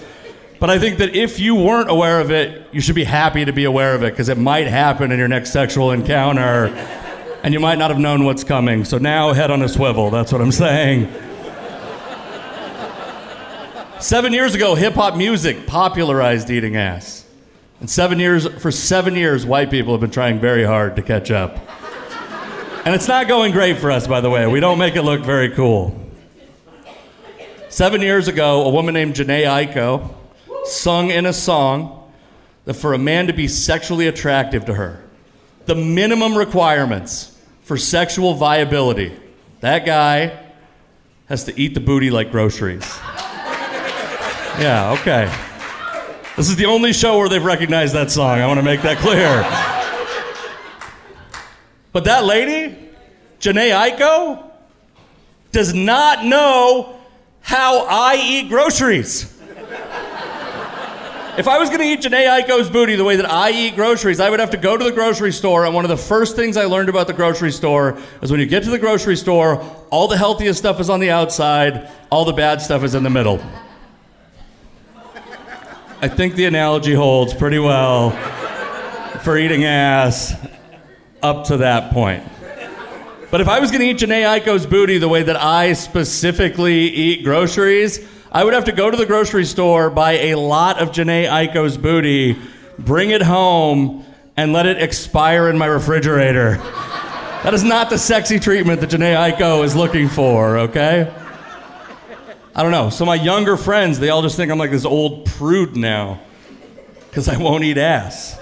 But 0.60 0.70
I 0.70 0.78
think 0.78 0.98
that 0.98 1.16
if 1.16 1.40
you 1.40 1.56
weren't 1.56 1.90
aware 1.90 2.20
of 2.20 2.32
it, 2.32 2.68
you 2.74 2.82
should 2.82 2.96
be 2.96 3.06
happy 3.06 3.46
to 3.46 3.54
be 3.54 3.64
aware 3.64 3.96
of 3.96 4.04
it 4.04 4.12
because 4.12 4.28
it 4.28 4.38
might 4.38 4.68
happen 4.68 5.10
in 5.10 5.20
your 5.20 5.30
next 5.30 5.54
sexual 5.54 5.92
encounter 5.92 6.66
and 7.44 7.54
you 7.54 7.62
might 7.62 7.78
not 7.78 7.92
have 7.92 8.00
known 8.00 8.26
what's 8.26 8.44
coming. 8.44 8.84
So 8.84 8.98
now 8.98 9.32
head 9.32 9.52
on 9.52 9.62
a 9.62 9.70
swivel. 9.70 10.10
That's 10.10 10.34
what 10.34 10.42
I'm 10.42 10.52
saying. 10.52 11.25
Seven 14.00 14.34
years 14.34 14.54
ago, 14.54 14.76
hip 14.76 14.94
hop 14.94 15.16
music 15.16 15.66
popularized 15.68 16.50
eating 16.50 16.76
ass. 16.76 17.26
And 17.80 17.90
seven 17.90 18.20
years, 18.20 18.46
for 18.62 18.70
seven 18.70 19.16
years, 19.16 19.46
white 19.46 19.72
people 19.72 19.94
have 19.94 20.02
been 20.02 20.12
trying 20.12 20.40
very 20.40 20.66
hard 20.66 20.98
to 20.98 21.02
catch 21.02 21.32
up. 21.32 21.58
And 22.86 22.94
it's 22.94 23.08
not 23.08 23.28
going 23.30 23.54
great 23.54 23.78
for 23.78 23.92
us, 23.92 24.06
by 24.06 24.20
the 24.20 24.30
way. 24.30 24.48
We 24.48 24.60
don't 24.60 24.78
make 24.78 24.96
it 24.96 25.04
look 25.04 25.22
very 25.22 25.50
cool. 25.50 26.00
Seven 27.70 28.02
years 28.02 28.28
ago, 28.28 28.66
a 28.66 28.70
woman 28.70 28.94
named 28.94 29.16
Jhené 29.16 29.44
Aiko 29.44 30.14
sung 30.66 31.10
in 31.10 31.26
a 31.26 31.34
song 31.34 32.12
that 32.66 32.74
for 32.74 32.94
a 32.94 32.98
man 32.98 33.28
to 33.28 33.34
be 33.34 33.48
sexually 33.48 34.08
attractive 34.08 34.66
to 34.66 34.74
her, 34.74 35.04
the 35.68 35.76
minimum 35.76 36.38
requirements 36.38 37.38
for 37.64 37.78
sexual 37.78 38.34
viability, 38.34 39.18
that 39.62 39.86
guy 39.86 40.38
has 41.28 41.46
to 41.46 41.60
eat 41.60 41.74
the 41.74 41.80
booty 41.80 42.12
like 42.12 42.32
groceries. 42.32 43.00
Yeah, 44.60 44.96
okay. 45.00 45.30
This 46.38 46.50
is 46.50 46.56
the 46.56 46.66
only 46.66 46.94
show 46.94 47.18
where 47.18 47.28
they've 47.28 47.44
recognized 47.44 47.94
that 47.94 48.10
song. 48.10 48.40
I 48.40 48.48
want 48.48 48.58
to 48.58 48.64
make 48.64 48.82
that 48.84 48.98
clear. 49.00 49.44
But 51.92 52.06
that 52.06 52.24
lady, 52.26 52.78
Jhené 53.40 53.72
Aiko, 53.72 54.44
does 55.52 55.74
not 55.74 56.26
know 56.26 57.00
how 57.42 57.86
I 57.90 58.16
eat 58.22 58.50
groceries. 58.50 59.32
If 61.38 61.50
I 61.50 61.60
was 61.60 61.68
going 61.70 61.82
to 61.82 61.86
eat 61.86 62.00
Jhené 62.00 62.28
Aiko's 62.28 62.70
booty 62.70 62.96
the 62.96 63.04
way 63.04 63.18
that 63.18 63.30
I 63.30 63.52
eat 63.52 63.76
groceries, 63.76 64.22
I 64.22 64.30
would 64.30 64.40
have 64.40 64.52
to 64.52 64.58
go 64.58 64.78
to 64.78 64.84
the 64.84 64.94
grocery 64.94 65.34
store. 65.34 65.66
And 65.66 65.76
one 65.76 65.84
of 65.84 65.90
the 65.90 65.98
first 65.98 66.38
things 66.38 66.56
I 66.56 66.64
learned 66.64 66.88
about 66.88 67.08
the 67.08 67.14
grocery 67.14 67.52
store 67.52 67.98
is 68.22 68.32
when 68.32 68.40
you 68.40 68.46
get 68.46 68.64
to 68.64 68.70
the 68.70 68.80
grocery 68.80 69.18
store, 69.18 69.62
all 69.90 70.08
the 70.08 70.18
healthiest 70.18 70.60
stuff 70.60 70.80
is 70.80 70.90
on 70.90 71.02
the 71.02 71.12
outside, 71.12 71.90
all 72.10 72.24
the 72.24 72.32
bad 72.32 72.62
stuff 72.62 72.84
is 72.84 72.96
in 72.96 73.04
the 73.04 73.10
middle. 73.10 73.42
I 76.02 76.10
think 76.10 76.36
the 76.36 76.46
analogy 76.46 76.94
holds 76.94 77.34
pretty 77.34 77.58
well 77.58 78.12
for 79.22 79.38
eating 79.38 79.64
ass 79.64 80.34
up 81.24 81.46
to 81.46 81.58
that 81.58 81.94
point. 81.94 82.24
But 83.32 83.40
if 83.42 83.48
I 83.48 83.60
was 83.60 83.72
going 83.72 83.82
to 83.82 83.88
eat 83.88 83.98
Jhené 83.98 84.24
Aiko's 84.24 84.66
booty 84.66 84.98
the 84.98 85.08
way 85.08 85.24
that 85.24 85.42
I 85.42 85.74
specifically 85.74 86.88
eat 86.88 87.24
groceries, 87.24 88.06
I 88.32 88.44
would 88.44 88.54
have 88.54 88.66
to 88.66 88.74
go 88.74 88.92
to 88.92 88.98
the 88.98 89.06
grocery 89.06 89.46
store, 89.46 89.90
buy 89.90 90.12
a 90.14 90.36
lot 90.36 90.80
of 90.80 90.92
Jhené 90.92 91.30
Aiko's 91.30 91.78
booty, 91.78 92.38
bring 92.78 93.12
it 93.12 93.22
home, 93.22 94.06
and 94.36 94.52
let 94.52 94.66
it 94.66 94.82
expire 94.82 95.50
in 95.50 95.58
my 95.58 95.66
refrigerator. 95.66 96.58
That 96.58 97.54
is 97.54 97.64
not 97.64 97.90
the 97.90 97.98
sexy 97.98 98.40
treatment 98.40 98.82
that 98.82 98.90
Jhené 98.90 99.16
Aiko 99.16 99.64
is 99.64 99.76
looking 99.76 100.10
for, 100.10 100.58
okay? 100.58 101.12
I 102.58 102.64
don't 102.64 102.72
know. 102.72 102.90
So 102.90 103.04
my 103.06 103.16
younger 103.16 103.58
friends, 103.58 104.00
they 104.00 104.10
all 104.10 104.22
just 104.22 104.38
think 104.38 104.50
I'm 104.50 104.58
like 104.58 104.72
this 104.72 104.86
old 104.86 105.26
prude 105.26 105.76
now 105.76 106.22
because 107.10 107.28
I 107.28 107.38
won't 107.38 107.66
eat 107.66 107.78
ass. 107.78 108.40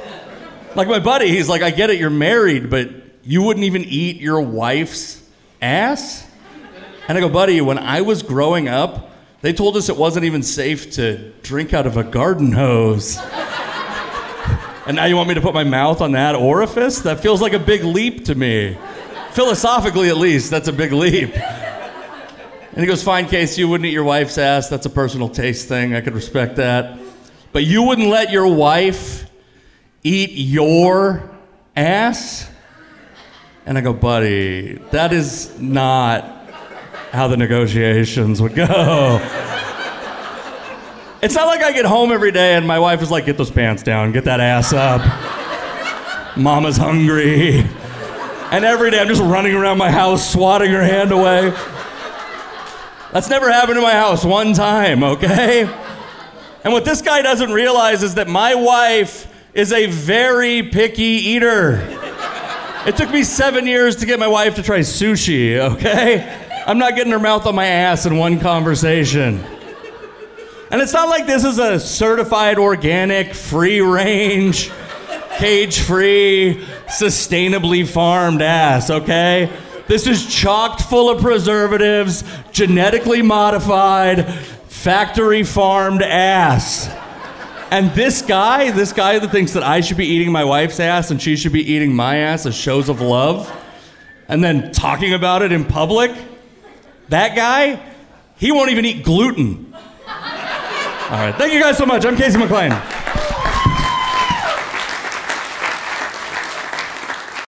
Like 0.76 0.88
my 0.88 1.00
buddy, 1.00 1.30
he's 1.30 1.50
like, 1.50 1.64
I 1.64 1.72
get 1.72 1.90
it, 1.90 2.00
you're 2.00 2.12
married, 2.12 2.70
but 2.70 2.92
you 3.24 3.42
wouldn't 3.42 3.64
even 3.66 3.84
eat 3.84 4.18
your 4.18 4.40
wife's 4.40 5.20
ass? 5.64 6.28
And 7.08 7.18
I 7.18 7.22
go, 7.22 7.30
buddy, 7.30 7.60
when 7.60 7.80
I 7.80 8.02
was 8.02 8.22
growing 8.22 8.68
up, 8.68 9.10
they 9.42 9.52
told 9.52 9.76
us 9.78 9.90
it 9.90 9.98
wasn't 9.98 10.26
even 10.26 10.44
safe 10.44 10.92
to 10.92 11.32
drink 11.42 11.74
out 11.74 11.88
of 11.88 11.98
a 11.98 12.04
garden 12.04 12.52
hose. 12.52 13.18
and 14.86 14.96
now 14.96 15.06
you 15.06 15.16
want 15.16 15.28
me 15.28 15.36
to 15.36 15.42
put 15.42 15.56
my 15.56 15.64
mouth 15.64 16.02
on 16.02 16.12
that 16.12 16.36
orifice? 16.36 17.00
That 17.00 17.20
feels 17.20 17.42
like 17.42 17.54
a 17.54 17.60
big 17.60 17.84
leap 17.84 18.26
to 18.26 18.36
me. 18.36 18.78
Philosophically, 19.32 20.10
at 20.10 20.18
least, 20.18 20.52
that's 20.52 20.68
a 20.68 20.74
big 20.74 20.92
leap. 20.92 21.34
And 22.74 22.82
he 22.82 22.88
goes, 22.88 23.04
Fine, 23.04 23.28
Case, 23.28 23.56
you 23.60 23.68
wouldn't 23.68 23.86
eat 23.86 23.94
your 23.94 24.04
wife's 24.04 24.40
ass. 24.40 24.68
That's 24.68 24.88
a 24.88 24.90
personal 24.90 25.30
taste 25.30 25.68
thing. 25.68 25.94
I 25.94 26.02
could 26.02 26.16
respect 26.16 26.56
that. 26.56 26.98
But 27.52 27.66
you 27.66 27.84
wouldn't 27.84 28.08
let 28.08 28.32
your 28.32 28.48
wife 28.48 29.30
eat 30.04 30.32
your 30.32 31.30
ass? 31.76 32.50
And 33.68 33.78
I 33.78 33.82
go, 33.82 33.94
Buddy, 33.94 34.74
that 34.90 35.14
is 35.14 35.60
not 35.60 36.24
how 37.12 37.28
the 37.28 37.38
negotiations 37.38 38.42
would 38.42 38.56
go. 38.56 39.20
It's 41.22 41.36
not 41.36 41.46
like 41.46 41.62
I 41.62 41.72
get 41.74 41.86
home 41.86 42.12
every 42.12 42.32
day 42.32 42.56
and 42.56 42.68
my 42.68 42.80
wife 42.80 43.04
is 43.04 43.12
like, 43.12 43.28
Get 43.28 43.38
those 43.38 43.52
pants 43.52 43.84
down, 43.84 44.14
get 44.14 44.26
that 44.26 44.40
ass 44.40 44.74
up. 44.74 45.02
Mama's 46.36 46.78
hungry. 46.78 47.60
And 48.52 48.66
every 48.66 48.90
day 48.90 49.00
I'm 49.00 49.08
just 49.08 49.22
running 49.22 49.54
around 49.54 49.78
my 49.78 49.92
house, 49.92 50.32
swatting 50.34 50.72
her 50.72 50.82
hand 50.82 51.12
away. 51.12 51.54
That's 53.14 53.30
never 53.30 53.52
happened 53.52 53.78
in 53.78 53.84
my 53.84 53.94
house 53.94 54.26
one 54.26 54.54
time, 54.54 55.04
okay? 55.04 55.62
And 56.64 56.74
what 56.74 56.84
this 56.84 57.04
guy 57.04 57.22
doesn't 57.22 57.52
realize 57.52 58.02
is 58.02 58.16
that 58.16 58.28
my 58.28 58.56
wife 58.56 59.32
is 59.54 59.72
a 59.72 59.86
very 59.86 60.64
picky 60.64 61.04
eater. 61.04 61.80
It 62.88 62.98
took 62.98 63.12
me 63.12 63.24
seven 63.24 63.68
years 63.68 63.98
to 63.98 64.08
get 64.08 64.18
my 64.18 64.28
wife 64.28 64.56
to 64.56 64.64
try 64.64 64.80
sushi, 64.80 65.60
okay? 65.60 66.40
I'm 66.66 66.80
not 66.80 66.96
getting 66.96 67.12
her 67.12 67.20
mouth 67.20 67.46
on 67.46 67.54
my 67.54 67.68
ass 67.68 68.08
in 68.08 68.18
one 68.18 68.40
conversation. 68.40 69.46
And 70.72 70.82
it's 70.82 70.94
not 70.94 71.08
like 71.08 71.28
this 71.28 71.44
is 71.44 71.60
a 71.60 71.80
certified 71.80 72.58
organic, 72.58 73.36
free 73.36 73.80
range, 73.80 74.72
cage 75.38 75.82
free, 75.82 76.66
sustainably 76.88 77.88
farmed 77.88 78.42
ass, 78.42 78.90
okay? 78.90 79.52
This 79.88 80.08
is 80.08 80.26
chocked 80.26 80.82
full 80.82 81.10
of 81.10 81.22
preservatives, 81.22 82.24
genetically 82.52 83.22
modified, 83.22 84.34
factory 84.68 85.44
farmed 85.44 86.02
ass. 86.02 86.90
And 87.70 87.92
this 87.92 88.22
guy, 88.22 88.72
this 88.72 88.94
guy 88.94 89.20
that 89.20 89.32
thinks 89.32 89.54
that 89.54 89.64
I 89.64 89.82
should 89.82 89.98
be 89.98 90.06
eating 90.06 90.32
my 90.32 90.44
wife's 90.44 90.80
ass 90.80 91.12
and 91.12 91.22
she 91.22 91.36
should 91.36 91.54
be 91.54 91.72
eating 91.74 91.94
my 91.94 92.18
ass 92.18 92.46
as 92.46 92.56
shows 92.56 92.88
of 92.88 93.02
love, 93.02 93.52
and 94.28 94.44
then 94.44 94.72
talking 94.72 95.14
about 95.14 95.42
it 95.42 95.52
in 95.52 95.66
public, 95.66 96.12
that 97.10 97.36
guy, 97.36 97.82
he 98.38 98.52
won't 98.52 98.72
even 98.72 98.86
eat 98.86 99.04
gluten. 99.04 99.74
All 100.08 101.20
right, 101.20 101.36
thank 101.36 101.54
you 101.54 101.60
guys 101.60 101.78
so 101.78 101.86
much. 101.86 102.06
I'm 102.06 102.16
Casey 102.16 102.38
McLain. 102.38 102.93